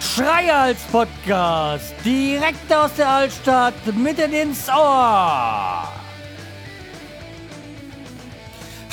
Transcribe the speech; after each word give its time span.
Schreihals 0.00 0.78
Podcast, 0.92 1.92
direkt 2.04 2.72
aus 2.72 2.92
der 2.96 3.08
Altstadt, 3.08 3.74
mitten 3.96 4.32
ins 4.32 4.68
Ohr. 4.68 5.88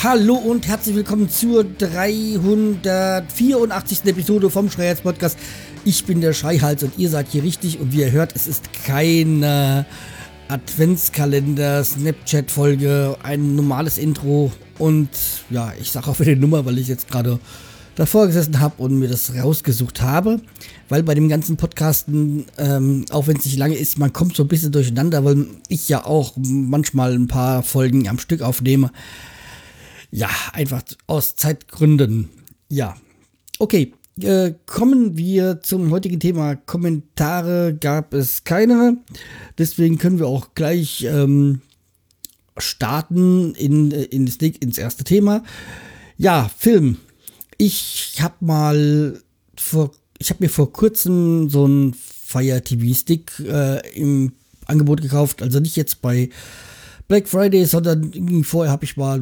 Hallo 0.02 0.36
und 0.36 0.66
herzlich 0.68 0.96
willkommen 0.96 1.30
zur 1.30 1.66
384. 1.66 4.06
Episode 4.06 4.50
vom 4.50 4.72
Schreihals 4.72 5.02
Podcast. 5.02 5.38
Ich 5.84 6.06
bin 6.06 6.22
der 6.22 6.32
Schreihals 6.34 6.84
und 6.84 6.98
ihr 6.98 7.10
seid 7.10 7.28
hier 7.30 7.44
richtig 7.44 7.80
und 7.80 7.92
wie 7.92 8.00
ihr 8.02 8.12
hört, 8.12 8.36
es 8.36 8.48
ist 8.48 8.70
keine 8.86 9.86
Adventskalender, 10.50 11.84
Snapchat-Folge, 11.84 13.18
ein 13.22 13.56
normales 13.56 14.00
Intro 14.00 14.52
und 14.80 15.10
ja, 15.52 15.72
ich 15.80 15.92
sage 15.92 16.08
auch 16.08 16.20
wieder 16.20 16.34
die 16.34 16.42
Nummer, 16.42 16.66
weil 16.66 16.80
ich 16.80 16.88
jetzt 16.88 17.08
gerade 17.08 17.40
davor 17.94 18.26
gesessen 18.26 18.60
habe 18.60 18.82
und 18.82 18.98
mir 18.98 19.08
das 19.08 19.32
rausgesucht 19.36 20.02
habe, 20.02 20.42
weil 20.90 21.04
bei 21.04 21.14
dem 21.14 21.30
ganzen 21.30 21.56
Podcasten, 21.56 22.46
ähm, 22.58 23.06
auch 23.12 23.28
wenn 23.28 23.38
es 23.38 23.46
nicht 23.46 23.58
lange 23.58 23.76
ist, 23.76 24.00
man 24.00 24.12
kommt 24.12 24.36
so 24.36 24.44
ein 24.44 24.48
bisschen 24.48 24.72
durcheinander, 24.72 25.24
weil 25.24 25.46
ich 25.68 25.88
ja 25.88 26.04
auch 26.04 26.34
manchmal 26.36 27.14
ein 27.14 27.28
paar 27.28 27.62
Folgen 27.62 28.10
am 28.10 28.18
Stück 28.18 28.42
aufnehme. 28.42 28.92
Ja, 30.10 30.30
einfach 30.54 30.82
aus 31.06 31.36
Zeitgründen. 31.36 32.30
Ja, 32.70 32.96
okay. 33.60 33.94
Äh, 34.24 34.56
kommen 34.66 35.18
wir 35.18 35.62
zum 35.62 35.92
heutigen 35.92 36.20
Thema. 36.20 36.56
Kommentare 36.56 37.78
gab 37.80 38.14
es 38.14 38.44
keine. 38.44 38.98
Deswegen 39.58 39.98
können 39.98 40.20
wir 40.20 40.28
auch 40.28 40.54
gleich 40.56 41.04
ähm, 41.04 41.62
starten 42.58 43.56
in, 43.56 43.92
in 43.92 44.26
das, 44.26 44.36
ins 44.38 44.78
erste 44.78 45.04
Thema. 45.04 45.44
Ja, 46.18 46.50
Film. 46.58 46.98
Ich 47.58 48.16
habe 48.20 48.36
mal 48.42 49.22
vor, 49.56 49.92
ich 50.18 50.30
habe 50.30 50.44
mir 50.44 50.50
vor 50.50 50.72
kurzem 50.74 51.50
so 51.50 51.66
einen 51.66 51.94
Fire 51.94 52.62
TV 52.64 52.94
Stick 52.94 53.40
äh, 53.40 53.80
im 53.98 54.34
Angebot 54.66 55.02
gekauft. 55.02 55.42
Also 55.42 55.60
nicht 55.60 55.76
jetzt 55.76 56.02
bei 56.02 56.30
Black 57.10 57.28
Friday, 57.28 57.66
sondern 57.66 58.44
vorher 58.44 58.72
habe 58.72 58.86
ich 58.86 58.96
mal 58.96 59.20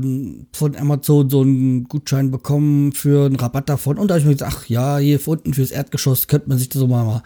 von 0.51 0.75
Amazon 0.75 1.29
so 1.29 1.39
einen 1.39 1.85
Gutschein 1.85 2.31
bekommen 2.31 2.91
für 2.91 3.25
einen 3.25 3.37
Rabatt 3.37 3.69
davon. 3.69 3.97
Und 3.97 4.09
da 4.09 4.15
habe 4.15 4.19
ich 4.19 4.25
mir 4.25 4.33
gesagt, 4.33 4.53
ach 4.55 4.65
ja, 4.67 4.97
hier 4.97 5.25
unten 5.25 5.53
fürs 5.53 5.71
Erdgeschoss 5.71 6.27
könnte 6.27 6.49
man 6.49 6.57
sich 6.57 6.67
das 6.67 6.81
so 6.81 6.87
mal, 6.87 7.05
mal 7.05 7.23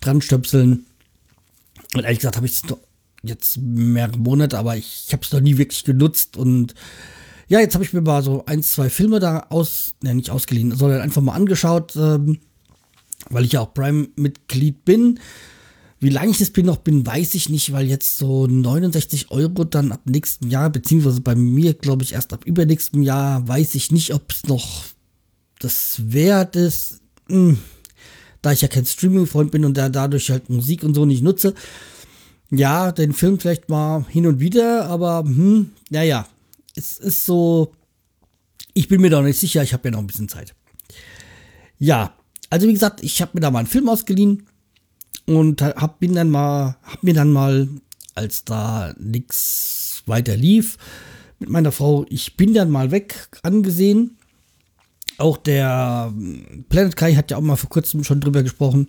dran 0.00 0.20
stöpseln. 0.20 0.84
Und 1.94 2.04
ehrlich 2.04 2.18
gesagt 2.18 2.36
habe 2.36 2.44
ich 2.44 2.52
es 2.52 2.62
jetzt 3.22 3.56
mehrere 3.56 4.18
Monate, 4.18 4.58
aber 4.58 4.76
ich 4.76 5.08
habe 5.12 5.22
es 5.22 5.32
noch 5.32 5.40
nie 5.40 5.56
wirklich 5.56 5.82
genutzt 5.82 6.36
und 6.36 6.74
ja, 7.48 7.60
jetzt 7.60 7.74
habe 7.74 7.84
ich 7.84 7.94
mir 7.94 8.02
mal 8.02 8.22
so 8.22 8.44
ein, 8.46 8.62
zwei 8.62 8.90
Filme 8.90 9.18
da 9.18 9.46
aus, 9.48 9.94
ne, 10.02 10.14
nicht 10.14 10.30
ausgeliehen, 10.30 10.76
sondern 10.76 11.00
einfach 11.00 11.22
mal 11.22 11.34
angeschaut, 11.34 11.96
ähm, 11.96 12.38
weil 13.30 13.44
ich 13.44 13.52
ja 13.52 13.60
auch 13.60 13.72
Prime-Mitglied 13.72 14.84
bin. 14.84 15.20
Wie 16.02 16.08
lange 16.08 16.32
ich 16.32 16.38
das 16.38 16.50
bin 16.50 16.66
noch 16.66 16.78
bin, 16.78 17.06
weiß 17.06 17.34
ich 17.34 17.48
nicht, 17.48 17.70
weil 17.70 17.86
jetzt 17.86 18.18
so 18.18 18.48
69 18.48 19.30
Euro 19.30 19.62
dann 19.62 19.92
ab 19.92 20.00
nächstem 20.04 20.50
Jahr, 20.50 20.68
beziehungsweise 20.68 21.20
bei 21.20 21.36
mir 21.36 21.74
glaube 21.74 22.02
ich 22.02 22.14
erst 22.14 22.32
ab 22.32 22.44
übernächstem 22.44 23.02
Jahr, 23.02 23.46
weiß 23.46 23.76
ich 23.76 23.92
nicht, 23.92 24.12
ob 24.12 24.28
es 24.32 24.42
noch 24.48 24.82
das 25.60 26.12
wert 26.12 26.56
ist. 26.56 27.02
Hm. 27.28 27.56
Da 28.40 28.50
ich 28.50 28.62
ja 28.62 28.66
kein 28.66 28.84
Streaming-Freund 28.84 29.52
bin 29.52 29.64
und 29.64 29.76
da 29.76 29.88
dadurch 29.88 30.28
halt 30.32 30.50
Musik 30.50 30.82
und 30.82 30.94
so 30.94 31.04
nicht 31.04 31.22
nutze. 31.22 31.54
Ja, 32.50 32.90
den 32.90 33.12
Film 33.12 33.38
vielleicht 33.38 33.68
mal 33.68 34.04
hin 34.08 34.26
und 34.26 34.40
wieder, 34.40 34.86
aber 34.86 35.20
hm, 35.20 35.70
naja, 35.88 36.26
es 36.74 36.96
ist 36.96 37.24
so, 37.24 37.74
ich 38.74 38.88
bin 38.88 39.00
mir 39.00 39.10
da 39.10 39.22
nicht 39.22 39.38
sicher, 39.38 39.62
ich 39.62 39.72
habe 39.72 39.86
ja 39.86 39.92
noch 39.92 40.00
ein 40.00 40.08
bisschen 40.08 40.28
Zeit. 40.28 40.52
Ja, 41.78 42.12
also 42.50 42.66
wie 42.66 42.72
gesagt, 42.72 43.04
ich 43.04 43.22
habe 43.22 43.30
mir 43.34 43.40
da 43.40 43.52
mal 43.52 43.60
einen 43.60 43.68
Film 43.68 43.88
ausgeliehen 43.88 44.48
und 45.26 45.62
hab, 45.62 46.00
bin 46.00 46.14
dann 46.14 46.30
mal, 46.30 46.76
hab 46.82 47.02
mir 47.02 47.14
dann 47.14 47.32
mal, 47.32 47.68
als 48.14 48.44
da 48.44 48.94
nichts 48.98 50.02
weiter 50.06 50.36
lief, 50.36 50.76
mit 51.38 51.50
meiner 51.50 51.72
Frau, 51.72 52.06
ich 52.08 52.36
bin 52.36 52.54
dann 52.54 52.70
mal 52.70 52.90
weg 52.90 53.28
angesehen. 53.42 54.16
Auch 55.18 55.36
der 55.36 56.12
Planet 56.68 56.96
Kai 56.96 57.14
hat 57.14 57.30
ja 57.30 57.36
auch 57.36 57.42
mal 57.42 57.56
vor 57.56 57.70
kurzem 57.70 58.04
schon 58.04 58.20
drüber 58.20 58.42
gesprochen. 58.42 58.88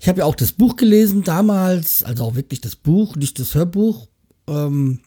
Ich 0.00 0.08
habe 0.08 0.20
ja 0.20 0.24
auch 0.24 0.34
das 0.34 0.52
Buch 0.52 0.76
gelesen 0.76 1.24
damals, 1.24 2.02
also 2.02 2.24
auch 2.24 2.34
wirklich 2.34 2.60
das 2.60 2.76
Buch, 2.76 3.16
nicht 3.16 3.38
das 3.38 3.54
Hörbuch. 3.54 4.08
Ähm, 4.46 5.00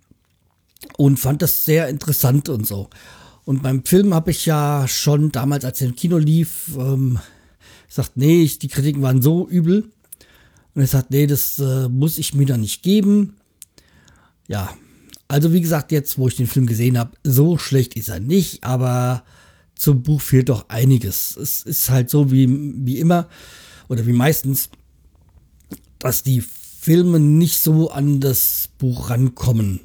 und 0.97 1.18
fand 1.18 1.41
das 1.41 1.66
sehr 1.66 1.88
interessant 1.89 2.50
und 2.50 2.66
so. 2.66 2.89
Und 3.45 3.63
beim 3.63 3.85
Film 3.85 4.13
habe 4.13 4.31
ich 4.31 4.45
ja 4.45 4.88
schon 4.88 5.31
damals, 5.31 5.66
als 5.66 5.81
er 5.81 5.88
im 5.88 5.95
Kino 5.95 6.18
lief, 6.18 6.72
ähm, 6.78 7.19
gesagt, 7.88 8.12
nee, 8.16 8.44
ich, 8.44 8.59
die 8.59 8.68
Kritiken 8.68 9.01
waren 9.01 9.22
so 9.22 9.47
übel. 9.47 9.91
Und 10.77 10.83
er 10.83 10.88
sagt, 10.88 11.09
nee, 11.09 11.25
das 11.25 11.57
äh, 11.57 11.89
muss 11.89 12.19
ich 12.19 12.35
mir 12.35 12.45
da 12.45 12.55
nicht 12.55 12.83
geben. 12.83 13.35
Ja, 14.47 14.69
also 15.27 15.51
wie 15.51 15.61
gesagt, 15.61 15.91
jetzt, 15.91 16.19
wo 16.19 16.27
ich 16.27 16.35
den 16.35 16.45
Film 16.45 16.67
gesehen 16.67 16.99
habe, 16.99 17.17
so 17.23 17.57
schlecht 17.57 17.95
ist 17.95 18.09
er 18.09 18.19
nicht, 18.19 18.63
aber 18.63 19.23
zum 19.73 20.03
Buch 20.03 20.21
fehlt 20.21 20.49
doch 20.49 20.69
einiges. 20.69 21.35
Es 21.35 21.63
ist 21.63 21.89
halt 21.89 22.11
so 22.11 22.31
wie, 22.31 22.47
wie 22.85 22.99
immer 22.99 23.27
oder 23.89 24.05
wie 24.05 24.13
meistens, 24.13 24.69
dass 25.97 26.21
die 26.21 26.41
Filme 26.41 27.19
nicht 27.19 27.59
so 27.59 27.89
an 27.89 28.21
das 28.21 28.69
Buch 28.77 29.09
rankommen 29.09 29.81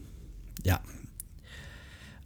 ja. 0.65 0.81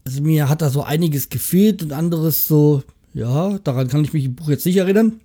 Also 0.05 0.23
mir 0.23 0.49
hat 0.49 0.63
da 0.63 0.71
so 0.71 0.83
einiges 0.83 1.29
gefehlt 1.29 1.83
und 1.83 1.93
anderes 1.93 2.47
so, 2.47 2.83
ja, 3.13 3.59
daran 3.59 3.89
kann 3.89 4.05
ich 4.05 4.13
mich 4.13 4.25
im 4.25 4.37
Buch 4.37 4.49
jetzt 4.49 4.67
nicht 4.67 4.77
erinnern. 4.77 5.21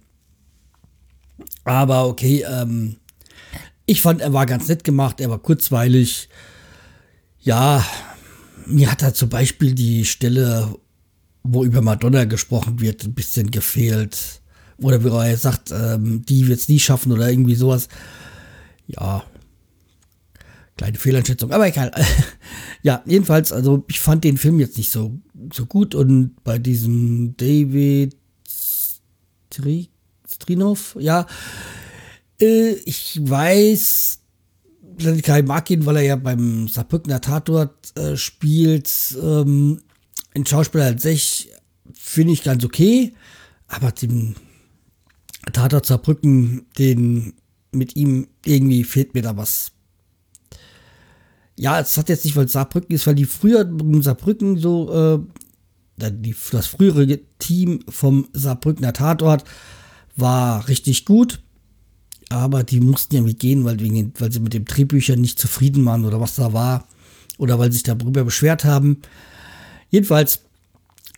Aber 1.64 2.08
okay, 2.08 2.44
ähm, 2.50 2.98
ich 3.92 4.02
fand, 4.02 4.22
er 4.22 4.34
war 4.34 4.46
ganz 4.46 4.68
nett 4.68 4.84
gemacht, 4.84 5.20
er 5.20 5.30
war 5.30 5.40
kurzweilig. 5.40 6.30
Ja, 7.40 7.86
mir 8.66 8.92
hat 8.92 9.02
da 9.02 9.14
zum 9.14 9.30
Beispiel 9.30 9.74
die 9.74 10.06
Stelle, 10.06 10.76
wo 11.44 11.64
über 11.64 11.82
Madonna 11.82 12.26
gesprochen 12.26 12.80
wird, 12.80 13.04
ein 13.04 13.14
bisschen 13.14 13.52
gefehlt. 13.52 14.42
Oder 14.78 15.04
wie 15.04 15.10
er 15.10 15.38
sagt, 15.38 15.72
ähm, 15.72 16.24
die 16.26 16.48
wird 16.48 16.60
es 16.60 16.70
nie 16.70 16.80
schaffen 16.80 17.12
oder 17.12 17.30
irgendwie 17.30 17.56
sowas. 17.56 17.88
Ja, 18.88 19.24
Kleine 20.82 20.98
Fehleinschätzung, 20.98 21.52
aber 21.52 21.68
egal. 21.68 21.92
ja, 22.82 23.04
jedenfalls, 23.06 23.52
also 23.52 23.84
ich 23.88 24.00
fand 24.00 24.24
den 24.24 24.38
Film 24.38 24.60
jetzt 24.60 24.80
nicht 24.80 24.90
so, 24.90 25.20
so 25.54 25.68
gut 25.68 25.94
und 25.94 26.44
bei 26.44 26.58
diesem 26.58 27.38
David 27.38 28.16
Strinov, 30.28 30.98
ja, 31.00 31.28
äh, 32.42 32.74
ich 32.86 33.20
weiß, 33.22 34.20
Kai 35.24 35.42
mag 35.42 35.70
ihn, 35.70 35.86
weil 35.86 35.98
er 35.98 36.04
ja 36.04 36.16
beim 36.16 36.68
Saarbrückener 36.68 37.22
Tatort 37.22 37.98
äh, 37.98 38.18
spielt. 38.18 38.90
Ähm, 39.22 39.82
ein 40.34 40.46
Schauspieler 40.46 40.86
als 40.86 41.04
sich 41.04 41.50
finde 41.94 42.34
ich 42.34 42.44
ganz 42.44 42.64
okay, 42.64 43.14
aber 43.68 43.92
den 43.92 44.36
Tatort 45.54 45.86
Saarbrücken, 45.86 46.66
den 46.78 47.34
mit 47.72 47.96
ihm 47.96 48.28
irgendwie 48.46 48.84
fehlt 48.84 49.14
mir 49.14 49.22
da 49.22 49.38
was 49.38 49.72
ja, 51.62 51.80
es 51.80 51.96
hat 51.98 52.10
jetzt 52.10 52.26
nicht, 52.26 52.36
weil 52.36 52.48
Saarbrücken 52.48 52.96
ist, 52.96 53.06
weil 53.06 53.14
die 53.14 53.26
früher 53.26 53.70
Saarbrücken 54.02 54.58
so, 54.58 54.92
äh, 56.00 56.10
die, 56.10 56.36
das 56.52 56.66
frühere 56.66 57.20
Team 57.38 57.82
vom 57.88 58.30
Saarbrückener 58.34 58.94
Tatort 58.94 59.44
war 60.16 60.68
richtig 60.68 61.06
gut, 61.06 61.40
aber 62.32 62.64
die 62.64 62.80
mussten 62.80 63.16
ja 63.16 63.34
gehen, 63.34 63.64
weil, 63.64 63.80
wegen, 63.80 64.14
weil 64.20 64.32
sie 64.32 64.40
mit 64.40 64.54
dem 64.54 64.66
Drehbücher 64.66 65.16
nicht 65.16 65.40
zufrieden 65.40 65.86
waren 65.86 66.06
oder 66.06 66.20
was 66.20 66.36
da 66.36 66.54
war 66.54 66.88
oder 67.38 67.60
weil 67.60 67.72
sie 67.72 67.78
sich 67.78 67.84
darüber 67.84 68.24
beschwert 68.24 68.66
haben. 68.66 68.98
Jedenfalls 69.90 70.42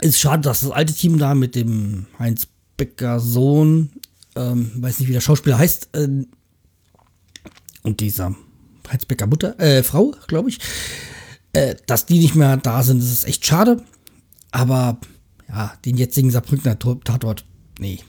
ist 0.02 0.16
es 0.16 0.20
schade, 0.20 0.42
dass 0.42 0.62
das 0.62 0.72
alte 0.72 0.94
Team 0.94 1.18
da 1.18 1.36
mit 1.36 1.56
dem 1.56 2.08
Heinz 2.20 2.48
Becker 2.78 3.20
Sohn, 3.20 3.92
ähm, 4.36 4.72
weiß 4.76 5.00
nicht, 5.00 5.10
wie 5.10 5.14
der 5.14 5.22
Schauspieler 5.22 5.58
heißt, 5.58 5.90
äh, 5.96 6.26
und 7.84 8.00
dieser 8.00 8.36
Heizbecker 8.92 9.28
Mutter, 9.28 9.60
äh, 9.60 9.84
Frau, 9.84 10.16
glaube 10.28 10.50
ich, 10.50 10.60
äh, 11.54 11.76
dass 11.86 12.06
die 12.06 12.20
nicht 12.20 12.36
mehr 12.36 12.58
da 12.58 12.84
sind, 12.84 13.02
das 13.02 13.12
ist 13.12 13.26
echt 13.26 13.46
schade. 13.46 13.84
Aber 14.52 15.00
ja, 15.48 15.74
den 15.86 15.98
jetzigen 15.98 16.32
Saarbrückner 16.32 16.80
Tatort, 16.80 17.46
nee, 17.80 18.00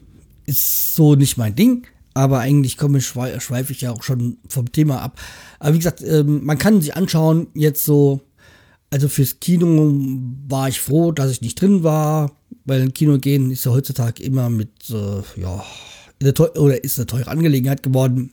ist 0.46 0.94
so 0.94 1.14
nicht 1.14 1.37
mein 1.37 1.55
Ding. 1.55 1.87
Aber 2.14 2.38
eigentlich 2.38 2.76
komme 2.76 2.99
ich, 2.99 3.06
schweife 3.06 3.72
ich 3.72 3.81
ja 3.81 3.90
auch 3.90 4.05
schon 4.05 4.38
vom 4.49 4.70
Thema 4.70 5.02
ab. 5.02 5.20
Aber 5.58 5.75
wie 5.75 5.78
gesagt, 5.78 6.00
ähm, 6.02 6.44
man 6.44 6.58
kann 6.58 6.81
sich 6.81 6.96
anschauen, 6.96 7.49
jetzt 7.55 7.84
so, 7.84 8.20
also 8.90 9.08
fürs 9.08 9.40
Kino 9.40 9.93
war 10.49 10.69
ich 10.69 10.81
froh, 10.81 11.11
dass 11.11 11.32
ich 11.32 11.40
nicht 11.40 11.61
drin 11.61 11.82
war, 11.82 12.31
weil 12.64 12.82
ein 12.82 12.94
Kino 12.94 13.19
gehen 13.19 13.50
ist 13.50 13.64
ja 13.64 13.72
heutzutage 13.72 14.22
immer 14.22 14.49
mit, 14.49 14.70
äh, 14.90 15.22
ja, 15.40 15.64
oder 16.38 16.84
ist 16.84 16.99
eine 16.99 17.06
teure 17.06 17.28
Angelegenheit 17.28 17.82
geworden. 17.82 18.31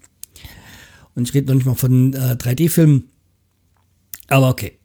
Und 1.16 1.28
ich 1.28 1.34
rede 1.34 1.48
noch 1.48 1.56
nicht 1.56 1.66
mal 1.66 1.76
von 1.76 2.14
äh, 2.14 2.36
3D-Filmen. 2.40 3.10
Aber 4.28 4.50
okay. 4.50 4.78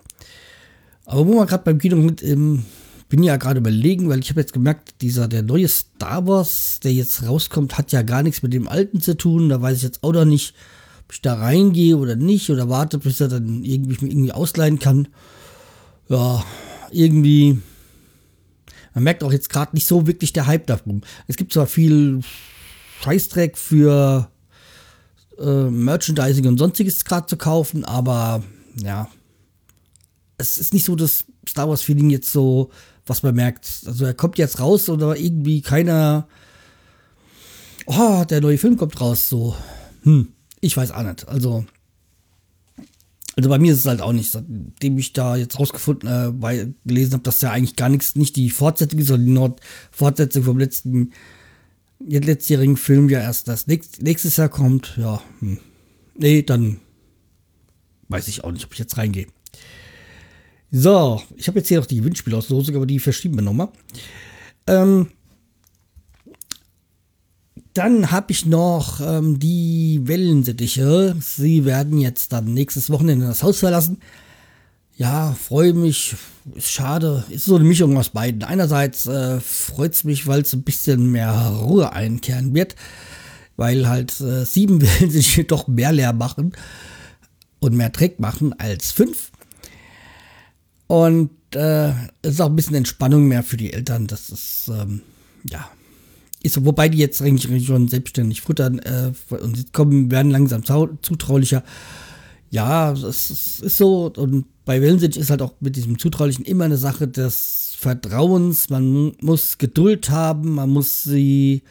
Aber 1.04 1.26
wo 1.26 1.34
wir 1.34 1.46
gerade 1.46 1.64
beim 1.64 1.78
Kino 1.78 1.96
mit, 1.96 2.22
ähm, 2.22 2.64
bin 3.08 3.22
ja 3.22 3.36
gerade 3.36 3.60
überlegen, 3.60 4.08
weil 4.08 4.18
ich 4.18 4.30
habe 4.30 4.40
jetzt 4.40 4.52
gemerkt, 4.52 5.00
dieser 5.00 5.28
der 5.28 5.42
neue 5.42 5.68
Star 5.68 6.26
Wars, 6.26 6.80
der 6.82 6.92
jetzt 6.92 7.24
rauskommt, 7.24 7.78
hat 7.78 7.92
ja 7.92 8.02
gar 8.02 8.22
nichts 8.22 8.42
mit 8.42 8.52
dem 8.52 8.68
alten 8.68 9.00
zu 9.00 9.16
tun. 9.16 9.48
Da 9.48 9.62
weiß 9.62 9.76
ich 9.78 9.82
jetzt 9.84 10.02
auch 10.02 10.12
noch 10.12 10.24
nicht, 10.24 10.54
ob 11.04 11.12
ich 11.12 11.22
da 11.22 11.34
reingehe 11.34 11.96
oder 11.96 12.16
nicht 12.16 12.50
oder 12.50 12.68
warte, 12.68 12.98
bis 12.98 13.20
er 13.20 13.28
dann 13.28 13.62
irgendwie 13.64 14.06
irgendwie 14.06 14.32
ausleihen 14.32 14.78
kann. 14.78 15.08
Ja, 16.08 16.44
irgendwie. 16.90 17.60
Man 18.94 19.04
merkt 19.04 19.22
auch 19.22 19.32
jetzt 19.32 19.50
gerade 19.50 19.74
nicht 19.74 19.86
so 19.86 20.06
wirklich 20.06 20.32
der 20.32 20.46
Hype 20.46 20.66
darum. 20.66 21.02
Es 21.26 21.36
gibt 21.36 21.52
zwar 21.52 21.66
viel 21.66 22.20
Scheißdreck 23.02 23.58
für 23.58 24.30
äh, 25.38 25.64
Merchandising 25.70 26.46
und 26.46 26.58
sonstiges 26.58 27.04
gerade 27.04 27.26
zu 27.26 27.36
kaufen, 27.36 27.84
aber 27.84 28.42
ja, 28.82 29.08
es 30.38 30.58
ist 30.58 30.72
nicht 30.72 30.84
so 30.84 30.96
das 30.96 31.24
Star 31.48 31.68
Wars 31.68 31.82
Feeling 31.82 32.10
jetzt 32.10 32.32
so, 32.32 32.70
was 33.06 33.22
man 33.22 33.34
merkt. 33.34 33.82
Also 33.86 34.04
er 34.04 34.14
kommt 34.14 34.38
jetzt 34.38 34.60
raus 34.60 34.88
oder 34.88 35.16
irgendwie 35.16 35.62
keiner, 35.62 36.28
oh, 37.86 38.24
der 38.28 38.40
neue 38.40 38.58
Film 38.58 38.76
kommt 38.76 39.00
raus, 39.00 39.28
so, 39.28 39.56
hm, 40.02 40.28
ich 40.60 40.76
weiß 40.76 40.90
auch 40.90 41.02
nicht. 41.02 41.26
Also, 41.28 41.64
also 43.36 43.48
bei 43.48 43.58
mir 43.58 43.72
ist 43.72 43.80
es 43.80 43.86
halt 43.86 44.00
auch 44.00 44.12
nicht, 44.12 44.30
seitdem 44.30 44.98
ich 44.98 45.12
da 45.12 45.36
jetzt 45.36 45.58
rausgefunden, 45.58 46.08
äh, 46.08 46.32
bei, 46.32 46.72
gelesen 46.84 47.14
habe, 47.14 47.22
dass 47.22 47.40
ja 47.40 47.52
eigentlich 47.52 47.76
gar 47.76 47.88
nichts, 47.88 48.16
nicht 48.16 48.36
die 48.36 48.50
Fortsetzung 48.50 48.98
ist, 48.98 49.08
sondern 49.08 49.26
die 49.26 49.32
Nord 49.32 49.60
Fortsetzung 49.90 50.42
vom 50.42 50.58
letzten, 50.58 51.12
letztjährigen 52.00 52.76
Film 52.76 53.08
ja 53.08 53.20
erst 53.20 53.48
das 53.48 53.66
nächst, 53.66 54.02
nächstes 54.02 54.36
Jahr 54.36 54.48
kommt. 54.48 54.94
Ja, 54.96 55.22
hm. 55.40 55.58
nee, 56.16 56.42
dann 56.42 56.80
weiß 58.08 58.28
ich 58.28 58.44
auch 58.44 58.52
nicht, 58.52 58.64
ob 58.64 58.72
ich 58.72 58.78
jetzt 58.78 58.96
reingehe. 58.96 59.26
So, 60.70 61.22
ich 61.36 61.48
habe 61.48 61.58
jetzt 61.58 61.68
hier 61.68 61.78
noch 61.78 61.86
die 61.86 61.98
Gewinnspielauslosung, 61.98 62.76
aber 62.76 62.86
die 62.86 62.98
verschieben 62.98 63.36
wir 63.36 63.42
nochmal. 63.42 63.68
Ähm, 64.66 65.08
dann 67.72 68.10
habe 68.10 68.32
ich 68.32 68.46
noch 68.46 69.00
ähm, 69.00 69.38
die 69.38 70.00
Wellensittiche. 70.04 71.14
Sie 71.20 71.64
werden 71.64 71.98
jetzt 71.98 72.32
dann 72.32 72.52
nächstes 72.54 72.90
Wochenende 72.90 73.26
das 73.26 73.42
Haus 73.42 73.58
verlassen. 73.58 73.98
Ja, 74.96 75.32
freue 75.32 75.74
mich. 75.74 76.16
Ist 76.54 76.70
schade. 76.70 77.24
Ist 77.28 77.44
so 77.44 77.56
eine 77.56 77.64
Mischung 77.64 77.96
aus 77.98 78.08
beiden. 78.08 78.42
Einerseits 78.44 79.06
äh, 79.06 79.40
freut 79.40 79.92
es 79.92 80.04
mich, 80.04 80.26
weil 80.26 80.40
es 80.40 80.54
ein 80.54 80.62
bisschen 80.62 81.12
mehr 81.12 81.32
Ruhe 81.32 81.92
einkehren 81.92 82.54
wird. 82.54 82.76
Weil 83.56 83.88
halt 83.88 84.18
äh, 84.20 84.44
sieben 84.46 84.80
Wellensittiche 84.82 85.44
doch 85.44 85.68
mehr 85.68 85.92
leer 85.92 86.14
machen 86.14 86.52
und 87.58 87.76
mehr 87.76 87.90
Dreck 87.90 88.20
machen 88.20 88.58
als 88.58 88.92
fünf. 88.92 89.32
Und 90.86 91.30
äh, 91.54 91.90
es 92.22 92.34
ist 92.34 92.40
auch 92.40 92.48
ein 92.48 92.56
bisschen 92.56 92.76
Entspannung 92.76 93.26
mehr 93.26 93.42
für 93.42 93.56
die 93.56 93.72
Eltern. 93.72 94.06
Das 94.06 94.30
ist, 94.30 94.70
ähm, 94.72 95.02
ja, 95.48 95.68
ist 96.42 96.54
so, 96.54 96.64
wobei 96.64 96.88
die 96.88 96.98
jetzt 96.98 97.20
eigentlich 97.22 97.66
schon 97.66 97.88
selbstständig 97.88 98.40
futtern 98.42 98.78
äh, 98.78 99.12
und 99.34 99.56
sie 99.56 99.64
kommen, 99.72 100.10
werden 100.10 100.30
langsam 100.30 100.64
zutraulicher. 100.64 101.64
Ja, 102.50 102.92
es 102.92 103.02
ist, 103.02 103.60
ist 103.60 103.76
so. 103.76 104.12
Und 104.16 104.46
bei 104.64 104.80
Wellensitch 104.80 105.16
ist 105.16 105.30
halt 105.30 105.42
auch 105.42 105.54
mit 105.60 105.76
diesem 105.76 105.98
Zutraulichen 105.98 106.44
immer 106.44 106.64
eine 106.64 106.76
Sache 106.76 107.08
des 107.08 107.74
Vertrauens. 107.78 108.70
Man 108.70 109.14
muss 109.20 109.58
Geduld 109.58 110.10
haben, 110.10 110.54
man 110.54 110.70
muss 110.70 111.02
sie, 111.02 111.62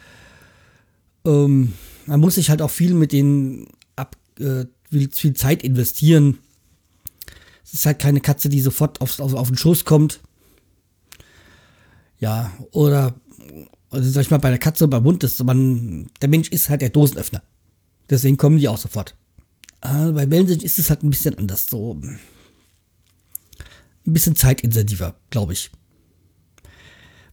ähm, 1.24 1.72
man 2.04 2.20
muss 2.20 2.34
sich 2.34 2.50
halt 2.50 2.60
auch 2.60 2.70
viel 2.70 2.94
mit 2.94 3.12
denen 3.12 3.68
ab, 3.96 4.16
äh, 4.38 4.66
viel, 4.90 5.10
viel 5.10 5.34
Zeit 5.34 5.62
investieren 5.62 6.38
es 7.66 7.74
ist 7.74 7.86
halt 7.86 7.98
keine 7.98 8.20
Katze, 8.20 8.48
die 8.48 8.60
sofort 8.60 9.00
aufs, 9.00 9.20
auf, 9.20 9.34
auf 9.34 9.48
den 9.48 9.56
Schoß 9.56 9.84
kommt. 9.84 10.20
Ja, 12.20 12.52
oder, 12.70 13.14
also 13.90 14.08
sag 14.08 14.22
ich 14.22 14.30
mal, 14.30 14.38
bei 14.38 14.50
der 14.50 14.58
Katze, 14.58 14.86
beim 14.86 15.04
Hund 15.04 15.24
ist 15.24 15.42
man, 15.42 16.08
der 16.22 16.28
Mensch 16.28 16.48
ist 16.48 16.70
halt 16.70 16.80
der 16.80 16.90
Dosenöffner. 16.90 17.42
Deswegen 18.08 18.36
kommen 18.36 18.58
die 18.58 18.68
auch 18.68 18.78
sofort. 18.78 19.16
Aber 19.80 20.12
bei 20.12 20.30
Wellensicht 20.30 20.62
ist 20.62 20.78
es 20.78 20.90
halt 20.90 21.02
ein 21.02 21.10
bisschen 21.10 21.36
anders, 21.36 21.66
so 21.68 21.94
ein 21.94 22.18
bisschen 24.04 24.36
zeitintensiver, 24.36 25.16
glaube 25.30 25.52
ich. 25.52 25.70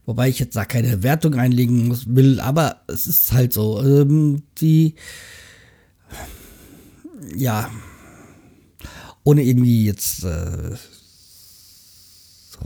Wobei 0.06 0.28
ich 0.28 0.40
jetzt 0.40 0.56
da 0.56 0.64
keine 0.64 1.02
Wertung 1.02 1.34
einlegen 1.34 1.88
muss, 1.88 2.06
will, 2.08 2.40
aber 2.40 2.82
es 2.88 3.06
ist 3.06 3.32
halt 3.32 3.52
so. 3.52 3.82
Ähm, 3.82 4.42
die, 4.58 4.96
ja, 7.34 7.70
ohne 9.24 9.42
irgendwie 9.42 9.86
jetzt 9.86 10.22
äh, 10.24 10.76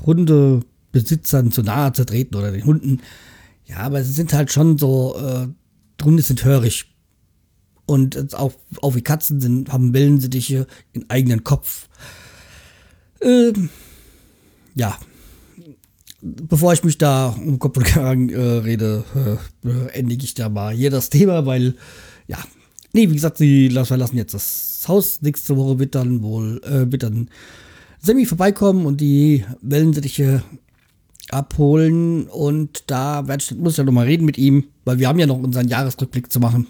Hundebesitzern 0.04 1.52
zu 1.52 1.62
nahe 1.62 1.92
zu 1.92 2.04
treten 2.04 2.34
oder 2.34 2.52
den 2.52 2.64
Hunden. 2.64 3.00
Ja, 3.64 3.78
aber 3.78 4.02
sie 4.02 4.12
sind 4.12 4.32
halt 4.32 4.52
schon 4.52 4.76
so, 4.78 5.16
äh, 5.16 6.04
Hunde 6.04 6.22
sind 6.22 6.44
hörig. 6.44 6.94
Und 7.86 8.34
auch, 8.34 8.52
auch 8.82 8.94
wie 8.96 9.02
Katzen 9.02 9.40
sind, 9.40 9.72
haben 9.72 9.94
Wellensittiche 9.94 10.66
in 10.92 11.08
eigenen 11.08 11.42
Kopf. 11.42 11.88
Ähm, 13.22 13.70
ja. 14.74 14.98
Bevor 16.20 16.72
ich 16.72 16.82
mich 16.82 16.98
da 16.98 17.28
um 17.28 17.58
Kopf 17.58 17.76
und 17.76 17.84
Kragen 17.84 18.28
äh, 18.28 18.40
rede, 18.40 19.04
äh, 19.64 19.90
endige 19.92 20.24
ich 20.24 20.34
da 20.34 20.48
mal 20.48 20.74
hier 20.74 20.90
das 20.90 21.10
Thema, 21.10 21.46
weil, 21.46 21.76
ja, 22.26 22.38
nee, 22.92 23.08
wie 23.08 23.14
gesagt, 23.14 23.38
sie 23.38 23.70
verlassen 23.70 24.16
jetzt 24.16 24.34
das 24.34 24.67
Haus. 24.88 25.22
Nächste 25.22 25.56
Woche 25.56 25.78
wird 25.78 25.94
dann 25.94 26.22
wohl, 26.22 26.60
äh, 26.64 26.90
wird 26.90 27.02
dann 27.02 27.28
Sammy 28.00 28.26
vorbeikommen 28.26 28.86
und 28.86 29.00
die 29.00 29.44
Wellensittiche 29.60 30.42
abholen. 31.30 32.26
Und 32.28 32.84
da 32.86 33.22
muss 33.22 33.72
ich 33.72 33.78
ja 33.78 33.84
nochmal 33.84 34.06
reden 34.06 34.24
mit 34.24 34.38
ihm, 34.38 34.64
weil 34.84 34.98
wir 34.98 35.08
haben 35.08 35.18
ja 35.18 35.26
noch 35.26 35.38
unseren 35.38 35.68
Jahresrückblick 35.68 36.32
zu 36.32 36.40
machen, 36.40 36.66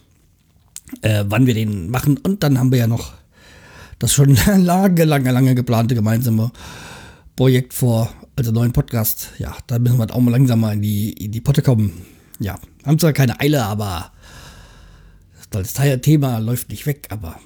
äh, 1.03 1.25
wann 1.29 1.47
wir 1.47 1.55
den 1.55 1.91
machen. 1.91 2.19
Und 2.19 2.43
dann 2.43 2.59
haben 2.59 2.73
wir 2.73 2.79
ja 2.79 2.87
noch 2.87 3.13
das 3.99 4.13
schon 4.13 4.37
lange, 4.57 5.05
lange, 5.05 5.33
lange 5.33 5.55
geplante 5.55 5.95
gemeinsame 5.95 6.51
Projekt 7.37 7.75
vor, 7.75 8.13
also 8.37 8.51
neuen 8.51 8.73
Podcast. 8.73 9.33
Ja, 9.39 9.57
da 9.67 9.79
müssen 9.79 9.99
wir 9.99 10.15
auch 10.15 10.21
mal 10.21 10.31
langsam 10.31 10.61
mal 10.61 10.75
in 10.75 10.83
die, 10.83 11.13
in 11.13 11.33
die 11.33 11.41
Potte 11.41 11.63
kommen. 11.63 11.93
Ja, 12.41 12.59
haben 12.85 12.99
zwar 12.99 13.13
keine 13.13 13.41
Eile, 13.41 13.65
aber 13.65 14.13
das 15.51 15.75
Thema 16.03 16.39
läuft 16.39 16.71
nicht 16.71 16.87
weg, 16.87 17.09
aber 17.11 17.41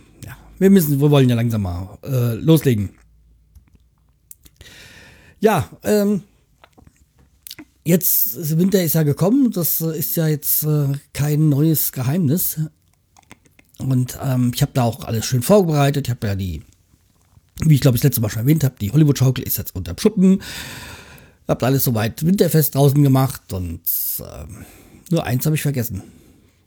wir 0.62 0.70
müssen, 0.70 1.00
wir 1.00 1.10
wollen 1.10 1.28
ja 1.28 1.34
langsam 1.34 1.62
mal 1.62 1.98
äh, 2.04 2.34
loslegen. 2.34 2.90
Ja, 5.40 5.68
ähm, 5.82 6.22
jetzt, 7.82 8.56
Winter 8.56 8.80
ist 8.80 8.94
ja 8.94 9.02
gekommen, 9.02 9.50
das 9.50 9.80
ist 9.80 10.14
ja 10.14 10.28
jetzt 10.28 10.62
äh, 10.62 10.92
kein 11.12 11.48
neues 11.48 11.90
Geheimnis. 11.90 12.60
Und 13.78 14.16
ähm, 14.22 14.52
ich 14.54 14.62
habe 14.62 14.70
da 14.72 14.84
auch 14.84 15.04
alles 15.04 15.26
schön 15.26 15.42
vorbereitet. 15.42 16.06
Ich 16.06 16.10
habe 16.12 16.28
ja 16.28 16.36
die, 16.36 16.62
wie 17.64 17.74
ich 17.74 17.80
glaube 17.80 17.96
ich 17.96 18.00
das 18.00 18.10
letzte 18.10 18.20
Mal 18.20 18.30
schon 18.30 18.42
erwähnt 18.42 18.62
habe, 18.62 18.76
die 18.80 18.92
Hollywood-Schaukel 18.92 19.42
ist 19.42 19.58
jetzt 19.58 19.74
unterm 19.74 19.98
Schuppen. 19.98 20.42
Habt 21.48 21.64
alles 21.64 21.82
soweit 21.82 22.24
winterfest 22.24 22.76
draußen 22.76 23.02
gemacht 23.02 23.52
und 23.52 23.80
ähm, 24.20 24.64
nur 25.10 25.24
eins 25.24 25.44
habe 25.44 25.56
ich 25.56 25.62
vergessen. 25.62 26.04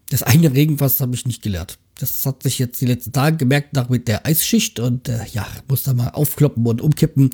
Das 0.09 0.23
eine 0.23 0.53
Regenfass 0.53 0.99
habe 0.99 1.15
ich 1.15 1.25
nicht 1.25 1.41
geleert 1.41 1.79
das 1.99 2.25
hat 2.25 2.43
sich 2.43 2.59
jetzt 2.59 2.81
die 2.81 2.85
letzten 2.85 3.13
Tage 3.13 3.37
gemerkt, 3.37 3.73
nach 3.73 3.89
mit 3.89 4.07
der 4.07 4.25
Eisschicht 4.25 4.79
und 4.79 5.07
äh, 5.07 5.25
ja, 5.31 5.47
muss 5.67 5.83
da 5.83 5.93
mal 5.93 6.09
aufkloppen 6.09 6.65
und 6.65 6.81
umkippen. 6.81 7.31